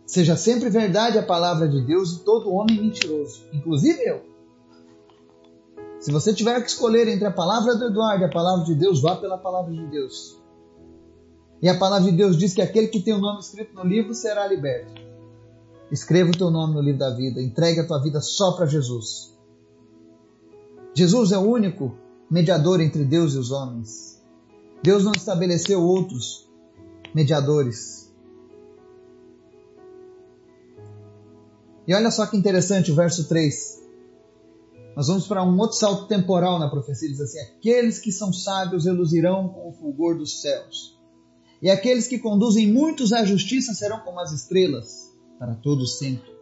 Seja 0.05 0.35
sempre 0.35 0.69
verdade 0.69 1.17
a 1.17 1.23
palavra 1.23 1.67
de 1.67 1.81
Deus 1.81 2.13
e 2.13 2.19
todo 2.23 2.51
homem 2.51 2.81
mentiroso, 2.81 3.43
inclusive 3.53 4.01
eu. 4.03 4.36
Se 5.99 6.11
você 6.11 6.33
tiver 6.33 6.61
que 6.61 6.69
escolher 6.69 7.07
entre 7.07 7.25
a 7.25 7.31
palavra 7.31 7.75
do 7.75 7.85
Eduardo 7.85 8.23
e 8.23 8.25
a 8.25 8.29
palavra 8.29 8.65
de 8.65 8.75
Deus, 8.75 9.01
vá 9.01 9.15
pela 9.15 9.37
palavra 9.37 9.73
de 9.73 9.85
Deus. 9.87 10.39
E 11.61 11.67
a 11.67 11.77
palavra 11.77 12.09
de 12.09 12.15
Deus 12.15 12.37
diz 12.37 12.53
que 12.53 12.61
aquele 12.61 12.87
que 12.87 12.99
tem 12.99 13.13
o 13.13 13.19
nome 13.19 13.39
escrito 13.39 13.73
no 13.73 13.83
livro 13.83 14.13
será 14.13 14.45
liberto. 14.47 15.01
Escreva 15.91 16.29
o 16.29 16.37
teu 16.37 16.51
nome 16.51 16.75
no 16.75 16.81
livro 16.81 16.99
da 16.99 17.15
vida, 17.15 17.41
entregue 17.41 17.79
a 17.79 17.87
tua 17.87 18.01
vida 18.01 18.21
só 18.21 18.51
para 18.51 18.65
Jesus. 18.65 19.35
Jesus 20.93 21.31
é 21.31 21.37
o 21.37 21.41
único 21.41 21.97
mediador 22.29 22.81
entre 22.81 23.03
Deus 23.03 23.33
e 23.33 23.37
os 23.37 23.51
homens. 23.51 24.21
Deus 24.83 25.03
não 25.03 25.13
estabeleceu 25.13 25.81
outros 25.81 26.47
mediadores. 27.13 28.11
E 31.87 31.93
olha 31.93 32.11
só 32.11 32.25
que 32.27 32.37
interessante 32.37 32.91
o 32.91 32.95
verso 32.95 33.27
3. 33.27 33.86
Nós 34.97 35.09
vamos 35.09 35.27
para 35.27 35.43
um 35.43 35.55
outro 35.59 35.77
salto 35.77 36.07
temporal 36.07 36.57
na 36.57 36.71
profecia. 36.71 37.07
Diz 37.07 37.21
assim: 37.21 37.39
Aqueles 37.39 37.99
que 37.99 38.11
são 38.11 38.33
sábios 38.33 38.85
reluzirão 38.85 39.47
com 39.49 39.69
o 39.69 39.71
fulgor 39.71 40.17
dos 40.17 40.41
céus, 40.41 40.97
e 41.61 41.69
aqueles 41.69 42.07
que 42.07 42.17
conduzem 42.17 42.73
muitos 42.73 43.13
à 43.13 43.23
justiça 43.23 43.75
serão 43.75 43.99
como 43.99 44.19
as 44.19 44.31
estrelas 44.31 45.15
para 45.37 45.53
todos 45.53 45.99
sempre. 45.99 46.35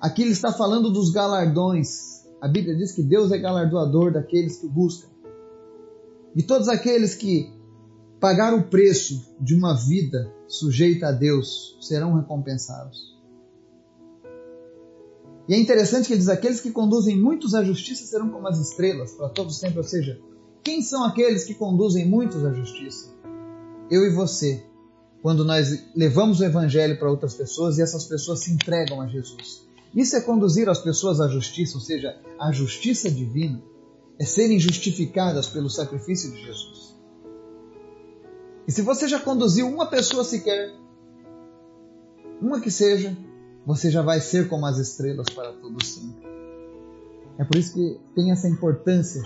Aqui 0.00 0.22
ele 0.22 0.30
está 0.30 0.54
falando 0.54 0.90
dos 0.90 1.10
galardões. 1.10 2.24
A 2.40 2.48
Bíblia 2.48 2.74
diz 2.76 2.92
que 2.92 3.02
Deus 3.02 3.30
é 3.30 3.36
galardoador 3.36 4.10
daqueles 4.10 4.56
que 4.56 4.66
o 4.66 4.70
buscam. 4.70 5.08
E 6.34 6.42
todos 6.42 6.66
aqueles 6.66 7.14
que 7.14 7.52
pagaram 8.18 8.60
o 8.60 8.68
preço 8.70 9.22
de 9.38 9.54
uma 9.54 9.74
vida 9.74 10.32
sujeita 10.48 11.08
a 11.08 11.12
Deus 11.12 11.76
serão 11.78 12.14
recompensados. 12.14 13.13
E 15.48 15.54
é 15.54 15.58
interessante 15.58 16.06
que 16.06 16.12
ele 16.12 16.20
diz: 16.20 16.28
aqueles 16.28 16.60
que 16.60 16.70
conduzem 16.70 17.16
muitos 17.16 17.54
à 17.54 17.62
justiça 17.62 18.06
serão 18.06 18.30
como 18.30 18.48
as 18.48 18.58
estrelas 18.58 19.12
para 19.12 19.28
todos 19.28 19.58
sempre. 19.58 19.78
Ou 19.78 19.84
seja, 19.84 20.20
quem 20.62 20.82
são 20.82 21.04
aqueles 21.04 21.44
que 21.44 21.54
conduzem 21.54 22.08
muitos 22.08 22.44
à 22.44 22.52
justiça? 22.52 23.12
Eu 23.90 24.04
e 24.06 24.10
você 24.10 24.64
quando 25.24 25.42
nós 25.42 25.82
levamos 25.96 26.40
o 26.40 26.44
Evangelho 26.44 26.98
para 26.98 27.10
outras 27.10 27.32
pessoas 27.32 27.78
e 27.78 27.82
essas 27.82 28.04
pessoas 28.04 28.40
se 28.40 28.52
entregam 28.52 29.00
a 29.00 29.06
Jesus. 29.06 29.66
Isso 29.94 30.14
é 30.16 30.20
conduzir 30.20 30.68
as 30.68 30.80
pessoas 30.80 31.18
à 31.18 31.26
justiça, 31.28 31.78
ou 31.78 31.80
seja, 31.80 32.14
à 32.38 32.52
justiça 32.52 33.10
divina, 33.10 33.62
é 34.18 34.24
serem 34.26 34.60
justificadas 34.60 35.46
pelo 35.48 35.70
sacrifício 35.70 36.30
de 36.30 36.44
Jesus. 36.44 36.94
E 38.68 38.72
se 38.72 38.82
você 38.82 39.08
já 39.08 39.18
conduziu 39.18 39.66
uma 39.66 39.86
pessoa 39.86 40.24
sequer, 40.24 40.74
uma 42.38 42.60
que 42.60 42.70
seja, 42.70 43.16
você 43.66 43.90
já 43.90 44.02
vai 44.02 44.20
ser 44.20 44.48
como 44.48 44.66
as 44.66 44.78
estrelas 44.78 45.28
para 45.30 45.52
todo 45.52 45.82
sempre. 45.84 46.24
É 47.38 47.44
por 47.44 47.56
isso 47.56 47.74
que 47.74 48.00
tem 48.14 48.30
essa 48.30 48.48
importância 48.48 49.22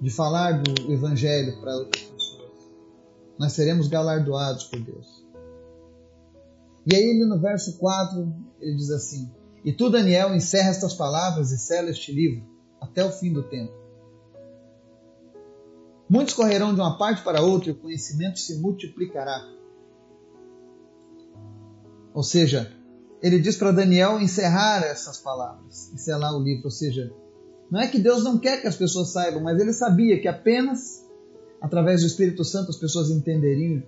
de 0.00 0.10
falar 0.10 0.62
do 0.62 0.92
Evangelho 0.92 1.60
para 1.60 1.76
outras 1.76 2.04
pessoas. 2.04 2.52
Nós 3.38 3.52
seremos 3.52 3.88
galardoados 3.88 4.64
por 4.64 4.80
Deus. 4.80 5.24
E 6.86 6.94
aí 6.94 7.02
ele 7.02 7.24
no 7.24 7.40
verso 7.40 7.76
4, 7.78 8.34
ele 8.60 8.76
diz 8.76 8.90
assim: 8.90 9.30
E 9.64 9.72
tu, 9.72 9.90
Daniel, 9.90 10.34
encerra 10.34 10.70
estas 10.70 10.94
palavras 10.94 11.50
e 11.50 11.58
sela 11.58 11.90
este 11.90 12.12
livro 12.12 12.46
até 12.80 13.04
o 13.04 13.10
fim 13.10 13.32
do 13.32 13.42
tempo. 13.42 13.72
Muitos 16.08 16.34
correrão 16.34 16.74
de 16.74 16.80
uma 16.80 16.98
parte 16.98 17.22
para 17.22 17.40
outra 17.42 17.70
e 17.70 17.72
o 17.72 17.78
conhecimento 17.78 18.38
se 18.38 18.58
multiplicará. 18.58 19.42
Ou 22.12 22.22
seja, 22.22 22.70
ele 23.24 23.40
diz 23.40 23.56
para 23.56 23.72
Daniel 23.72 24.20
encerrar 24.20 24.82
essas 24.82 25.16
palavras 25.16 25.90
e 25.94 25.98
selar 25.98 26.36
o 26.36 26.42
livro. 26.42 26.66
Ou 26.66 26.70
seja, 26.70 27.10
não 27.70 27.80
é 27.80 27.88
que 27.88 27.98
Deus 27.98 28.22
não 28.22 28.38
quer 28.38 28.60
que 28.60 28.66
as 28.66 28.76
pessoas 28.76 29.12
saibam, 29.12 29.42
mas 29.42 29.58
ele 29.58 29.72
sabia 29.72 30.20
que 30.20 30.28
apenas 30.28 31.02
através 31.58 32.02
do 32.02 32.06
Espírito 32.06 32.44
Santo 32.44 32.68
as 32.68 32.76
pessoas 32.76 33.08
entenderiam 33.08 33.82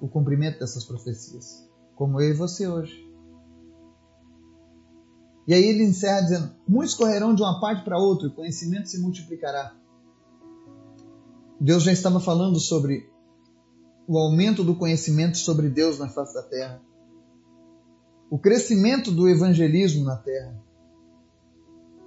o 0.00 0.08
cumprimento 0.08 0.58
dessas 0.58 0.84
profecias 0.84 1.68
como 1.94 2.18
eu 2.18 2.30
e 2.30 2.32
você 2.32 2.66
hoje. 2.66 3.06
E 5.46 5.52
aí 5.52 5.62
ele 5.62 5.84
encerra 5.84 6.22
dizendo: 6.22 6.50
Muitos 6.66 6.94
correrão 6.94 7.34
de 7.34 7.42
uma 7.42 7.60
parte 7.60 7.84
para 7.84 7.98
outra, 7.98 8.28
o 8.28 8.34
conhecimento 8.34 8.88
se 8.88 8.98
multiplicará. 8.98 9.76
Deus 11.60 11.82
já 11.82 11.92
estava 11.92 12.20
falando 12.20 12.58
sobre 12.58 13.06
o 14.08 14.16
aumento 14.16 14.64
do 14.64 14.74
conhecimento 14.74 15.36
sobre 15.36 15.68
Deus 15.68 15.98
na 15.98 16.08
face 16.08 16.32
da 16.32 16.42
terra, 16.42 16.80
o 18.30 18.38
crescimento 18.38 19.10
do 19.10 19.28
evangelismo 19.28 20.04
na 20.04 20.16
terra. 20.16 20.56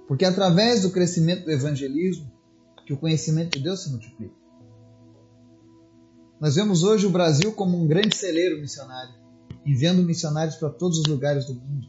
Porque 0.06 0.24
é 0.24 0.28
através 0.28 0.82
do 0.82 0.90
crescimento 0.90 1.44
do 1.44 1.50
evangelismo 1.50 2.30
que 2.84 2.92
o 2.92 2.98
conhecimento 2.98 3.56
de 3.56 3.62
Deus 3.62 3.82
se 3.82 3.90
multiplica. 3.90 4.34
Nós 6.40 6.56
vemos 6.56 6.82
hoje 6.82 7.06
o 7.06 7.10
Brasil 7.10 7.52
como 7.52 7.76
um 7.76 7.86
grande 7.86 8.16
celeiro 8.16 8.60
missionário 8.60 9.20
enviando 9.64 10.02
missionários 10.02 10.56
para 10.56 10.70
todos 10.70 10.98
os 10.98 11.06
lugares 11.06 11.46
do 11.46 11.54
mundo, 11.54 11.88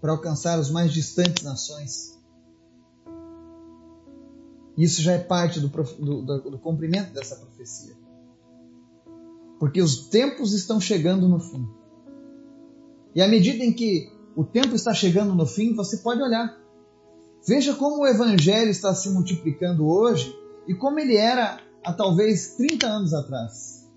para 0.00 0.12
alcançar 0.12 0.58
as 0.58 0.70
mais 0.70 0.92
distantes 0.92 1.42
nações. 1.42 2.16
Isso 4.76 5.00
já 5.02 5.12
é 5.12 5.18
parte 5.18 5.58
do, 5.58 5.68
do, 5.68 6.22
do, 6.22 6.50
do 6.50 6.58
cumprimento 6.58 7.12
dessa 7.12 7.36
profecia. 7.36 7.94
Porque 9.58 9.80
os 9.80 10.08
tempos 10.08 10.52
estão 10.52 10.78
chegando 10.78 11.28
no 11.28 11.40
fim. 11.40 11.66
E 13.16 13.22
à 13.22 13.26
medida 13.26 13.64
em 13.64 13.72
que 13.72 14.12
o 14.36 14.44
tempo 14.44 14.74
está 14.74 14.92
chegando 14.92 15.34
no 15.34 15.46
fim, 15.46 15.74
você 15.74 15.96
pode 15.96 16.20
olhar. 16.20 16.54
Veja 17.48 17.74
como 17.74 18.02
o 18.02 18.06
evangelho 18.06 18.70
está 18.70 18.94
se 18.94 19.08
multiplicando 19.08 19.86
hoje 19.88 20.36
e 20.68 20.74
como 20.74 21.00
ele 21.00 21.16
era 21.16 21.58
há 21.82 21.94
talvez 21.94 22.56
30 22.56 22.86
anos 22.86 23.14
atrás. 23.14 23.90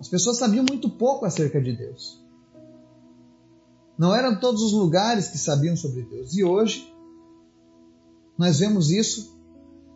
As 0.00 0.08
pessoas 0.08 0.38
sabiam 0.38 0.64
muito 0.66 0.88
pouco 0.88 1.26
acerca 1.26 1.60
de 1.60 1.76
Deus. 1.76 2.24
Não 3.98 4.16
eram 4.16 4.40
todos 4.40 4.62
os 4.62 4.72
lugares 4.72 5.28
que 5.28 5.36
sabiam 5.36 5.76
sobre 5.76 6.02
Deus. 6.04 6.34
E 6.34 6.42
hoje, 6.42 6.90
nós 8.38 8.58
vemos 8.58 8.90
isso 8.90 9.38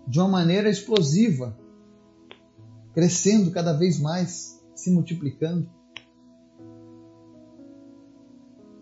de 0.07 0.21
uma 0.21 0.29
maneira 0.29 0.69
explosiva, 0.69 1.59
crescendo 2.93 3.51
cada 3.53 3.73
vez 3.73 3.99
mais, 3.99 4.63
se 4.75 4.91
multiplicando. 4.91 5.78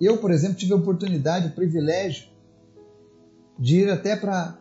Eu, 0.01 0.19
por 0.19 0.31
exemplo, 0.31 0.57
tive 0.57 0.73
a 0.73 0.77
oportunidade, 0.77 1.49
o 1.49 1.55
privilégio 1.55 2.29
de 3.59 3.81
ir 3.81 3.91
até 3.91 4.15
para 4.17 4.59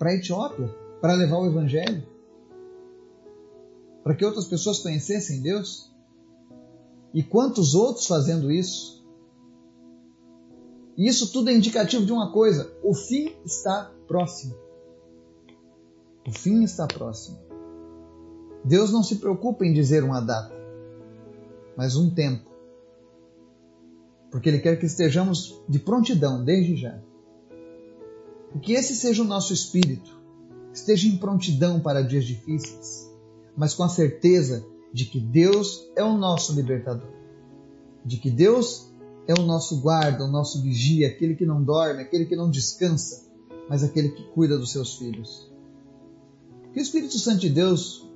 a 0.00 0.14
Etiópia 0.14 0.68
para 1.00 1.14
levar 1.14 1.38
o 1.38 1.46
Evangelho, 1.46 2.06
para 4.04 4.14
que 4.14 4.24
outras 4.24 4.46
pessoas 4.46 4.78
conhecessem 4.78 5.42
Deus. 5.42 5.90
E 7.12 7.22
quantos 7.22 7.74
outros 7.74 8.06
fazendo 8.06 8.50
isso? 8.50 9.04
E 10.96 11.08
isso 11.08 11.32
tudo 11.32 11.50
é 11.50 11.54
indicativo 11.54 12.04
de 12.04 12.12
uma 12.12 12.30
coisa: 12.30 12.72
o 12.82 12.94
fim 12.94 13.34
está 13.44 13.90
próximo. 14.06 14.54
O 16.26 16.32
fim 16.32 16.62
está 16.62 16.86
próximo. 16.86 17.38
Deus 18.64 18.92
não 18.92 19.02
se 19.02 19.16
preocupa 19.16 19.64
em 19.64 19.72
dizer 19.72 20.04
uma 20.04 20.20
data, 20.20 20.54
mas 21.76 21.96
um 21.96 22.10
tempo. 22.14 22.49
Porque 24.30 24.48
Ele 24.48 24.60
quer 24.60 24.78
que 24.78 24.86
estejamos 24.86 25.60
de 25.68 25.78
prontidão 25.78 26.44
desde 26.44 26.76
já. 26.76 26.98
Que 28.62 28.72
esse 28.72 28.94
seja 28.94 29.22
o 29.22 29.26
nosso 29.26 29.52
espírito, 29.52 30.20
esteja 30.72 31.08
em 31.08 31.16
prontidão 31.16 31.80
para 31.80 32.02
dias 32.02 32.24
difíceis, 32.24 33.10
mas 33.56 33.74
com 33.74 33.84
a 33.84 33.88
certeza 33.88 34.64
de 34.92 35.04
que 35.04 35.20
Deus 35.20 35.88
é 35.94 36.02
o 36.02 36.16
nosso 36.16 36.52
libertador, 36.54 37.10
de 38.04 38.16
que 38.16 38.30
Deus 38.30 38.90
é 39.26 39.34
o 39.38 39.44
nosso 39.44 39.80
guarda, 39.80 40.24
o 40.24 40.30
nosso 40.30 40.60
vigia, 40.62 41.08
aquele 41.08 41.36
que 41.36 41.46
não 41.46 41.62
dorme, 41.62 42.02
aquele 42.02 42.26
que 42.26 42.34
não 42.34 42.50
descansa, 42.50 43.24
mas 43.68 43.84
aquele 43.84 44.08
que 44.10 44.24
cuida 44.32 44.58
dos 44.58 44.72
seus 44.72 44.96
filhos. 44.96 45.48
Que 46.72 46.80
o 46.80 46.82
Espírito 46.82 47.18
Santo 47.18 47.40
de 47.40 47.50
Deus 47.50 48.08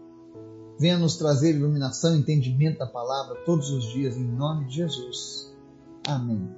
venha 0.78 0.98
nos 0.98 1.16
trazer 1.16 1.54
iluminação 1.54 2.16
e 2.16 2.18
entendimento 2.18 2.78
da 2.78 2.86
palavra 2.86 3.36
todos 3.44 3.70
os 3.70 3.84
dias, 3.92 4.16
em 4.16 4.24
nome 4.24 4.66
de 4.66 4.76
Jesus. 4.76 5.53
Amém. 6.06 6.48